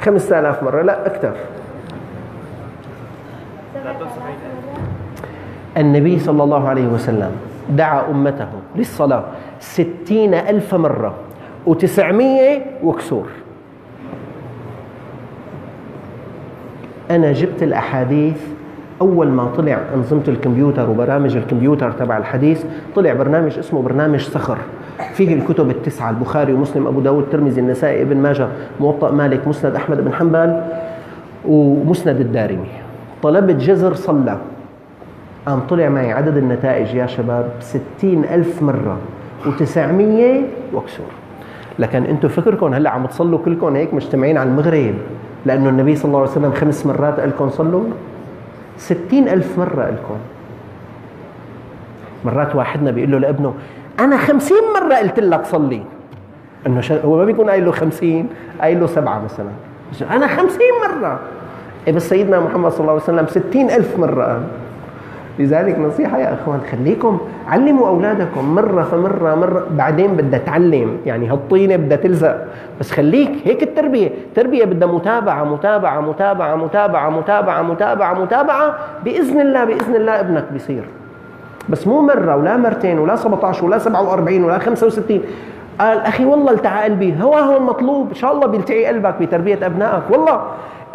[0.00, 0.82] 5000 مرة.
[0.82, 1.32] لا أكثر.
[5.76, 7.30] النبي صلى الله عليه وسلم
[7.70, 9.24] دعا أمته للصلاة
[9.60, 11.14] ستين ألف مرة
[11.66, 13.26] وتسعمية وكسور.
[17.10, 18.40] أنا جبت الأحاديث
[19.00, 22.64] أول ما طلع أنظمة الكمبيوتر وبرامج الكمبيوتر تبع الحديث
[22.94, 24.58] طلع برنامج اسمه برنامج صخر.
[25.12, 28.48] فيه الكتب التسعة البخاري ومسلم أبو داود الترمذي النسائي ابن ماجه
[28.80, 30.62] موطأ مالك مسند أحمد بن حنبل
[31.48, 32.68] ومسند الدارمي.
[33.22, 34.38] طلبت جزر صلى.
[35.46, 38.98] قام طلع معي عدد النتائج يا شباب ستين ألف مرة
[39.46, 40.42] وتسعمية
[40.74, 41.06] وكسور.
[41.78, 44.94] لكن أنتم فكركم هلأ عم تصلوا كلكم هيك مجتمعين على المغرب
[45.46, 47.84] لأنه النبي صلى الله عليه وسلم خمس مرات قال لكم صلوا؟
[48.78, 50.16] ستين ألف مرة لكم.
[52.24, 53.54] مرات واحدنا بيقول له لابنه
[54.00, 55.82] أنا خمسين مرة قلت لك صلي.
[56.66, 58.28] إنه هو ما بيكون قايل له خمسين
[58.60, 59.50] قايل له سبعة مثلا.
[60.16, 61.20] أنا خمسين مرة.
[61.86, 64.42] إيه بس سيدنا محمد صلى الله عليه وسلم ستين ألف مرة قال.
[65.38, 67.18] لذلك نصيحة يا أخوان خليكم
[67.48, 72.44] علموا أولادكم مرة فمرة مرة بعدين بدها تعلم يعني هالطينة بدها تلزق.
[72.80, 74.08] بس خليك هيك التربية.
[74.08, 78.74] التربية بدها متابعة متابعة متابعة متابعة متابعة متابعة متابعة.
[79.04, 80.84] بإذن الله بإذن الله ابنك بيصير.
[81.68, 85.20] بس مو مرة ولا مرتين ولا 17 ولا 47 ولا 65
[85.80, 90.02] قال أخي والله التعى قلبي هو هو المطلوب إن شاء الله بيلتعي قلبك بتربية أبنائك.
[90.10, 90.40] والله.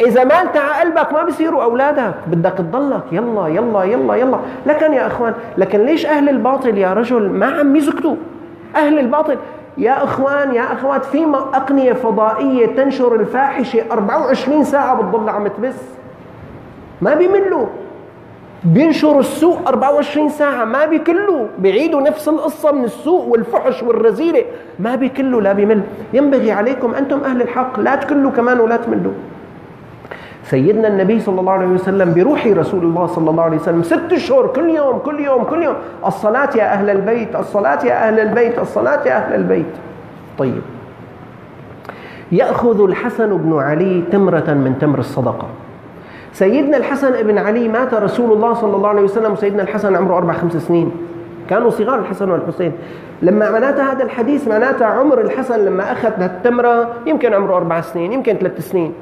[0.06, 2.14] إذا ما التعى قلبك ما بيصيروا أولادك.
[2.26, 3.02] بدك تضلك.
[3.12, 4.38] يلا يلا يلا يلا.
[4.66, 8.16] لكن يا أخوان لكن ليش أهل الباطل يا رجل ما عم يسكتوا
[8.76, 9.36] أهل الباطل.
[9.78, 15.82] يا إخوان يا أخوات في أقنية فضائية تنشر الفاحشة 24 ساعة بتضل عم تبث
[17.00, 17.66] ما بيملوا.
[18.64, 21.46] بينشروا السوء 24 ساعة ما بيكلوا.
[21.58, 24.44] بيعيدوا نفس القصة من السوء والفحش والرذيلة
[24.78, 25.82] ما بيكلوا لا بيمل.
[26.12, 29.12] ينبغي عليكم أنتم أهل الحق لا تكلوا كمان ولا تملوا.
[30.44, 34.46] سيدنا النبي صلى الله عليه وسلم بروح رسول الله صلى الله عليه وسلم ست اشهر
[34.46, 35.74] كل يوم كل يوم كل يوم.
[36.06, 39.72] الصلاة يا أهل البيت الصلاة يا أهل البيت الصلاة يا أهل البيت.
[40.38, 40.60] طيب.
[42.32, 45.46] يأخذ الحسن بن علي تمرة من تمر الصدقة.
[46.32, 50.32] سيدنا الحسن بن علي مات رسول الله صلى الله عليه وسلم وسيدنا الحسن عمره أربع
[50.32, 50.90] خمس سنين.
[51.50, 52.72] كانوا صغار الحسن والحسين.
[53.22, 58.34] لما معناتها هذا الحديث معناتها عمر الحسن لما أخذ التمرة يمكن عمره أربع سنين يمكن
[58.34, 58.92] ثلاث سنين.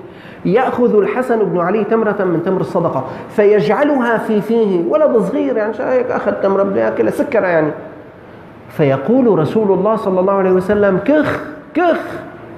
[0.44, 6.10] يأخذ الحسن بن علي تمرة من تمر الصدقة فيجعلها في فيه ولد صغير يعني هيك
[6.10, 7.70] أخذ تمرة بده ياكلها سكرة يعني.
[8.68, 11.40] فيقول رسول الله صلى الله عليه وسلم كخ
[11.74, 12.00] كخ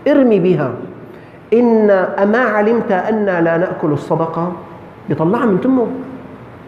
[0.09, 0.71] ارمي بها.
[1.53, 4.53] إن أما علمت أنا لا نأكل الصدقة؟
[5.09, 5.87] يطلعها من تمه.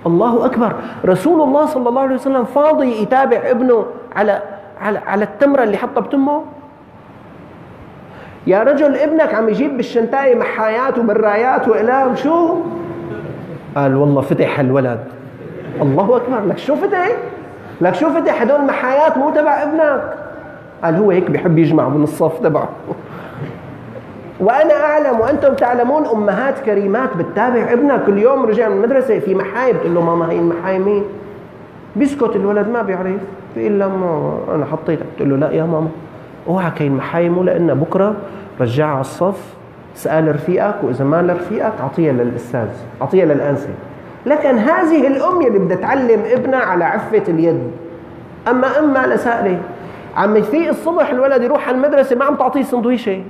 [0.06, 0.72] الله أكبر.
[1.04, 3.84] رسول الله صلى الله عليه وسلم فاضي يتابع ابنه
[4.16, 4.42] على
[4.80, 6.42] على على التمرة اللي حطها بتمه؟
[8.46, 12.56] يا رجل ابنك عم يجيب بالشنتاية محايات وبرايات وإقلام شو؟
[13.76, 15.04] قال والله فتح الولد
[15.82, 16.44] الله أكبر.
[16.48, 17.08] لك شو فتح؟
[17.80, 20.14] لك شو فتح؟ هدول محايات مو تبع ابنك.
[20.84, 22.68] قال هو هيك بيحب يجمع من الصف تبعه.
[24.40, 29.72] وأنا أعلم وأنتم تعلمون أمهات كريمات بتتابع ابنها كل يوم رجع من المدرسة في محاي
[29.72, 31.04] بتقول له ماما هي المحاي مين؟
[31.96, 33.20] بيسكت الولد ما بيعرف.
[33.56, 35.88] بيقول لها أنا حطيتها بتقول له لا يا ماما.
[36.48, 38.14] أوعى كاين محاي مو لأن بكرة
[38.60, 39.54] رجعها على الصف
[39.96, 42.68] اسأل رفيقك وإذا ما لرفيقك أعطيها للأستاذ
[43.02, 43.68] أعطيها للأنسة.
[44.26, 47.70] لكن هذه الأم اللي بدها تعلم ابنها على عفة اليد.
[48.48, 49.58] أما أم ما لسائلة
[50.16, 53.22] عم يفيق الصبح الولد يروح على المدرسة ما عم تعطيه سندويشة.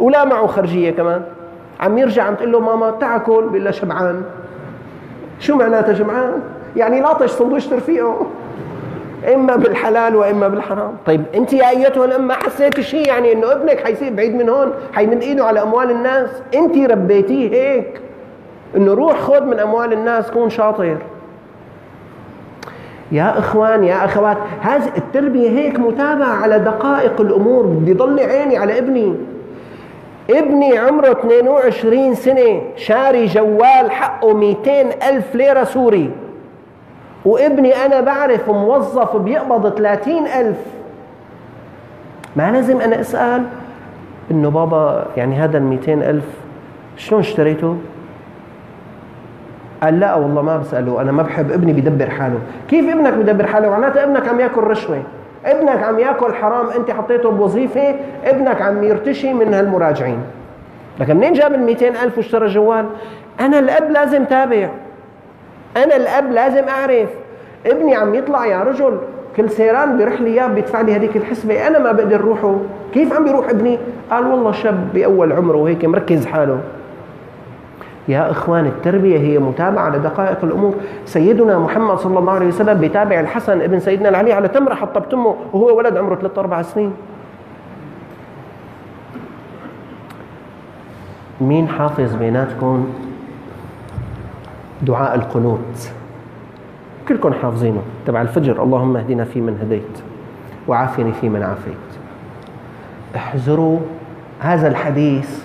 [0.00, 1.22] ولا معه خرجية كمان.
[1.80, 4.22] عم يرجع عم تقول له ماما تعال كل بيقول لها شبعان.
[5.38, 6.32] شو معناتها شبعان؟
[6.76, 8.26] يعني لاطش سندويشة رفيقه.
[9.34, 10.96] إما بالحلال وإما بالحرام.
[11.06, 14.72] طيب أنت يا أيتها الام ما حسيتي شيء؟ يعني إنه ابنك حيصير بعيد من هون
[14.92, 16.30] حيمد إيده على أموال الناس.
[16.54, 18.00] أنت ربيتيه هيك
[18.76, 20.96] إنه روح خذ من أموال الناس كون شاطر.
[23.12, 28.78] يا إخوان يا أخوات هذه التربية هيك متابعة على دقائق الأمور بدي ضل عيني على
[28.78, 29.14] ابني.
[30.30, 34.70] ابني عمره 22 سنة شاري جوال حقه 200
[35.08, 36.10] ألف ليرة سوري.
[37.24, 40.58] وابني أنا بعرف موظف بيقبض 30 ألف
[42.36, 43.46] ما لازم أنا أسأل
[44.30, 46.24] إنه بابا يعني هذا ال 200 ألف
[46.96, 47.76] شلون اشتريته؟
[49.82, 53.70] قال لا والله ما بسأله أنا ما بحب ابني بيدبر حاله كيف ابنك بيدبر حاله؟
[53.70, 55.02] معناته ابنك عم يأكل رشوة
[55.46, 57.94] ابنك عم يأكل حرام أنت حطيته بوظيفة
[58.24, 60.18] ابنك عم يرتشي من هالمراجعين
[61.00, 62.86] لكن منين جاب ال 200 ألف واشترى جوال؟
[63.40, 64.68] أنا الأب لازم تابع
[65.76, 67.08] أنا الأب لازم أعرف.
[67.66, 68.98] ابني عم يطلع يا رجل
[69.36, 71.66] كل سيران بيروح لي إياه بيدفع لي هذيك الحسبة.
[71.66, 72.56] أنا ما بقدر روحه.
[72.94, 73.78] كيف عم بيروح ابني؟
[74.10, 76.60] قال والله شاب بأول عمره وهيك مركز حاله.
[78.08, 80.74] يا إخوان التربية هي متابعة لدقائق الأمور.
[81.04, 85.36] سيدنا محمد صلى الله عليه وسلم بيتابع الحسن ابن سيدنا العلي على تمره حطب تمه
[85.52, 86.92] وهو ولد عمره ثلاث أربع سنين.
[91.40, 92.86] مين حافظ بيناتكم؟
[94.82, 95.90] دعاء القنوت.
[97.08, 97.82] كلكم حافظينه.
[98.06, 98.62] تبع الفجر.
[98.62, 99.98] اللهم اهدنا فيمن هديت
[100.68, 101.88] وعافني فيمن عافيت.
[103.16, 103.78] احذروا
[104.40, 105.44] هذا الحديث.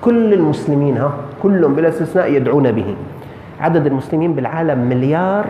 [0.00, 1.12] كل المسلمين ها
[1.42, 2.96] كلهم بلا استثناء يدعون به.
[3.60, 5.46] عدد المسلمين بالعالم مليار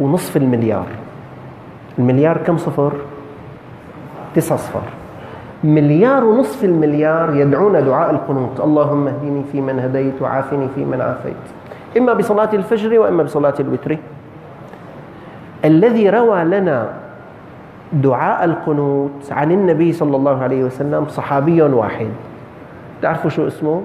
[0.00, 0.86] ونصف المليار.
[1.98, 2.92] المليار كم صفر؟
[4.34, 4.82] تسعة صفر.
[5.64, 8.60] مليار ونصف المليار يدعون دعاء القنوت.
[8.60, 11.44] اللهم اهدني فيمن هديت وعافني فيمن عافيت.
[11.96, 13.96] إما بصلاة الفجر وإما بصلاة الوتر.
[15.64, 16.92] الذي روى لنا
[17.92, 22.08] دعاء القنوت عن النبي صلى الله عليه وسلم صحابي واحد.
[23.02, 23.82] تعرفوا شو اسمه؟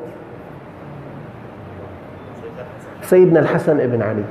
[3.01, 4.23] سيدنا الحسن ابن علي.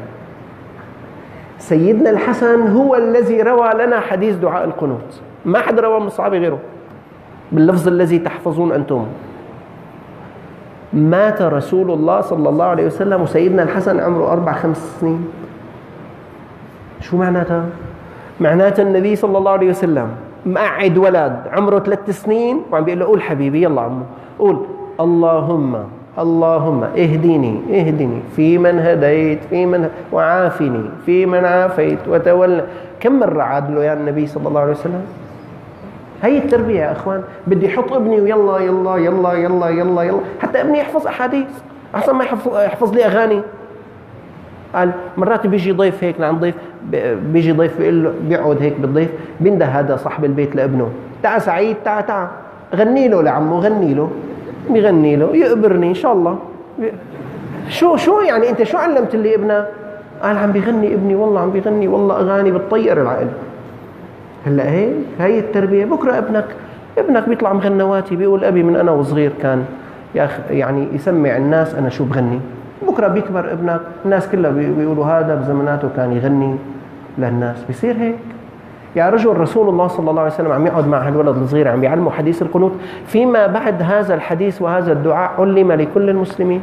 [1.58, 5.20] سيدنا الحسن هو الذي روى لنا حديث دعاء القنوت.
[5.44, 6.58] ما حد روى من الصحابة غيره.
[7.52, 9.06] باللفظ الذي تحفظون أنتم.
[10.92, 15.28] مات رسول الله صلى الله عليه وسلم وسيدنا الحسن عمره أربع خمس سنين.
[17.00, 17.64] شو معناتها؟
[18.40, 20.08] معناتها النبي صلى الله عليه وسلم
[20.46, 22.62] مقعد ولد عمره ثلاث سنين.
[22.72, 24.04] وعم بيقول له قول حبيبي يلا عمو
[24.38, 24.56] قول
[25.00, 25.72] اللهم
[26.18, 32.64] اللهم اهدني اهدني في من هديت في من وعافني في من عافيت وتولى.
[33.00, 35.04] كم مرة عاد له يا النبي صلى الله عليه وسلم؟
[36.22, 37.22] هي التربية يا أخوان.
[37.46, 40.20] بدي أحط ابني ويلا يلا يلا يلا يلا يلا.
[40.42, 41.46] حتى ابني يحفظ أحاديث.
[41.94, 43.42] أحسن ما يحفظ, يحفظ لي أغاني.
[44.74, 46.54] قال مرات بيجي ضيف هيك لعند ضيف
[47.32, 49.10] بيجي ضيف بيقول له بيقعد هيك بالضيف
[49.40, 50.88] بينده هذا صاحب البيت لابنه.
[51.22, 52.28] تعا سعيد تعا تعا.
[52.74, 54.10] غني له لعمه غني له.
[54.70, 56.38] بيغني له يقبرني إن شاء الله.
[57.68, 59.68] شو شو يعني أنت شو علمت لي ابنك
[60.22, 63.28] قال عم بيغني ابني والله عم بيغني والله أغاني بتطير العقل.
[64.46, 65.84] هلا هيك هي التربية.
[65.84, 66.44] بكرة ابنك
[66.98, 69.64] ابنك بيطلع مغنواتي بيقول أبي من أنا وصغير كان
[70.14, 72.40] يا يعني يسمع الناس أنا شو بغني.
[72.88, 76.56] بكرة بيكبر ابنك الناس كلها بيقولوا هذا بزماناته كان يغني
[77.18, 77.64] للناس.
[77.68, 78.16] بيصير هيك.
[78.96, 82.10] يا رجل رسول الله صلى الله عليه وسلم عم يقعد مع هالولد الصغير عم بيعلمه
[82.10, 82.72] حديث القنوت.
[83.06, 86.60] فيما بعد هذا الحديث وهذا الدعاء علم لكل المسلمين.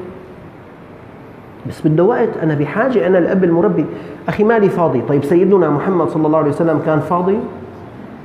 [1.69, 2.29] بس بده وقت.
[2.43, 3.85] أنا بحاجة أنا الأب المربي.
[4.29, 5.01] أخي مالي فاضي.
[5.01, 7.37] طيب سيدنا محمد صلى الله عليه وسلم كان فاضي؟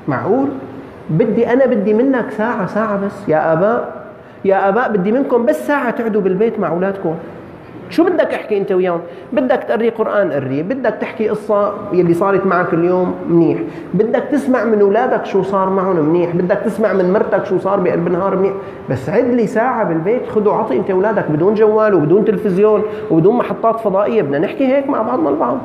[0.08, 0.48] معقول؟
[1.10, 3.28] بدي أنا بدي منك ساعة ساعة بس.
[3.28, 4.02] يا اباء
[4.44, 7.14] يا اباء بدي منكم بس ساعة تقعدوا بالبيت مع أولادكم.
[7.90, 9.00] شو بدك أحكي أنت وياهم؟
[9.32, 10.62] بدك تقري قرآن قري.
[10.62, 13.58] بدك تحكي قصة يلي صارت معك اليوم منيح.
[13.94, 16.36] بدك تسمع من أولادك شو صار معهم منيح.
[16.36, 18.52] بدك تسمع من مرتك شو صار بقلب النهار منيح.
[18.90, 20.28] بس عد لي ساعة بالبيت.
[20.28, 24.22] خذوا عطي أنت أولادك بدون جوال وبدون تلفزيون وبدون محطات فضائية.
[24.22, 25.58] بدنا نحكي هيك مع بعضنا البعض.